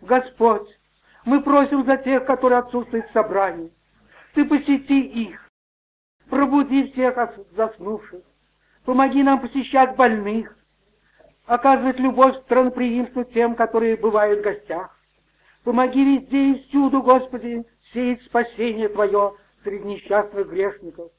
Господь, 0.00 0.68
мы 1.26 1.42
просим 1.42 1.84
за 1.88 1.98
тех, 1.98 2.24
которые 2.24 2.60
отсутствуют 2.60 3.08
в 3.10 3.12
собрании. 3.12 3.72
Ты 4.32 4.46
посети 4.46 5.00
их, 5.00 5.48
пробуди 6.30 6.90
всех 6.92 7.16
заснувших, 7.54 8.22
помоги 8.84 9.22
нам 9.22 9.40
посещать 9.40 9.96
больных, 9.96 10.56
оказывать 11.46 11.98
любовь 11.98 12.36
странноприимству 12.44 13.24
тем, 13.24 13.54
которые 13.54 13.96
бывают 13.96 14.40
в 14.40 14.42
гостях. 14.42 14.98
Помоги 15.64 16.18
везде 16.18 16.52
и 16.52 16.62
всюду, 16.64 17.02
Господи, 17.02 17.64
сеять 17.92 18.22
спасение 18.22 18.88
Твое 18.88 19.34
среди 19.62 19.84
несчастных 19.84 20.48
грешников. 20.48 21.10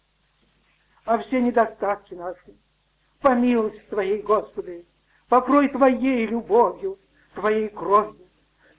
А 1.06 1.17
все 1.19 1.41
недостатки 1.41 2.13
наши, 2.13 2.56
по 3.21 3.34
милости 3.34 3.82
Твоей, 3.89 4.21
Господи, 4.21 4.86
покрой 5.30 5.69
Твоей 5.69 6.25
любовью, 6.28 6.99
Твоей 7.34 7.69
кровью, 7.69 8.28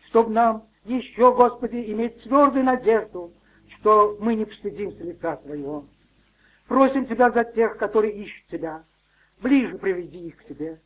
чтобы 0.09 0.31
нам 0.31 0.69
еще, 0.85 1.35
Господи, 1.35 1.85
иметь 1.93 2.23
твердую 2.23 2.65
надежду, 2.65 3.33
что 3.79 4.17
мы 4.21 4.35
не 4.35 4.45
постыдимся 4.45 5.03
лица 5.03 5.37
Твоего. 5.37 5.85
Просим 6.67 7.07
Тебя 7.07 7.31
за 7.31 7.45
тех, 7.45 7.77
которые 7.77 8.15
ищут 8.15 8.47
Тебя. 8.49 8.85
Ближе 9.41 9.79
приведи 9.79 10.29
их 10.29 10.37
к 10.37 10.45
Тебе. 10.45 10.81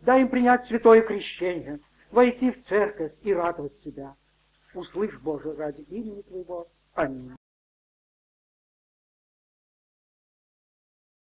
Дай 0.00 0.22
им 0.22 0.28
принять 0.28 0.66
святое 0.66 1.02
крещение, 1.02 1.80
войти 2.10 2.50
в 2.50 2.64
церковь 2.66 3.12
и 3.22 3.32
радовать 3.32 3.72
себя. 3.84 4.14
Услышь, 4.74 5.18
Боже, 5.20 5.54
ради 5.54 5.82
имени 5.82 6.22
Твоего. 6.22 6.68
Аминь. 6.94 7.39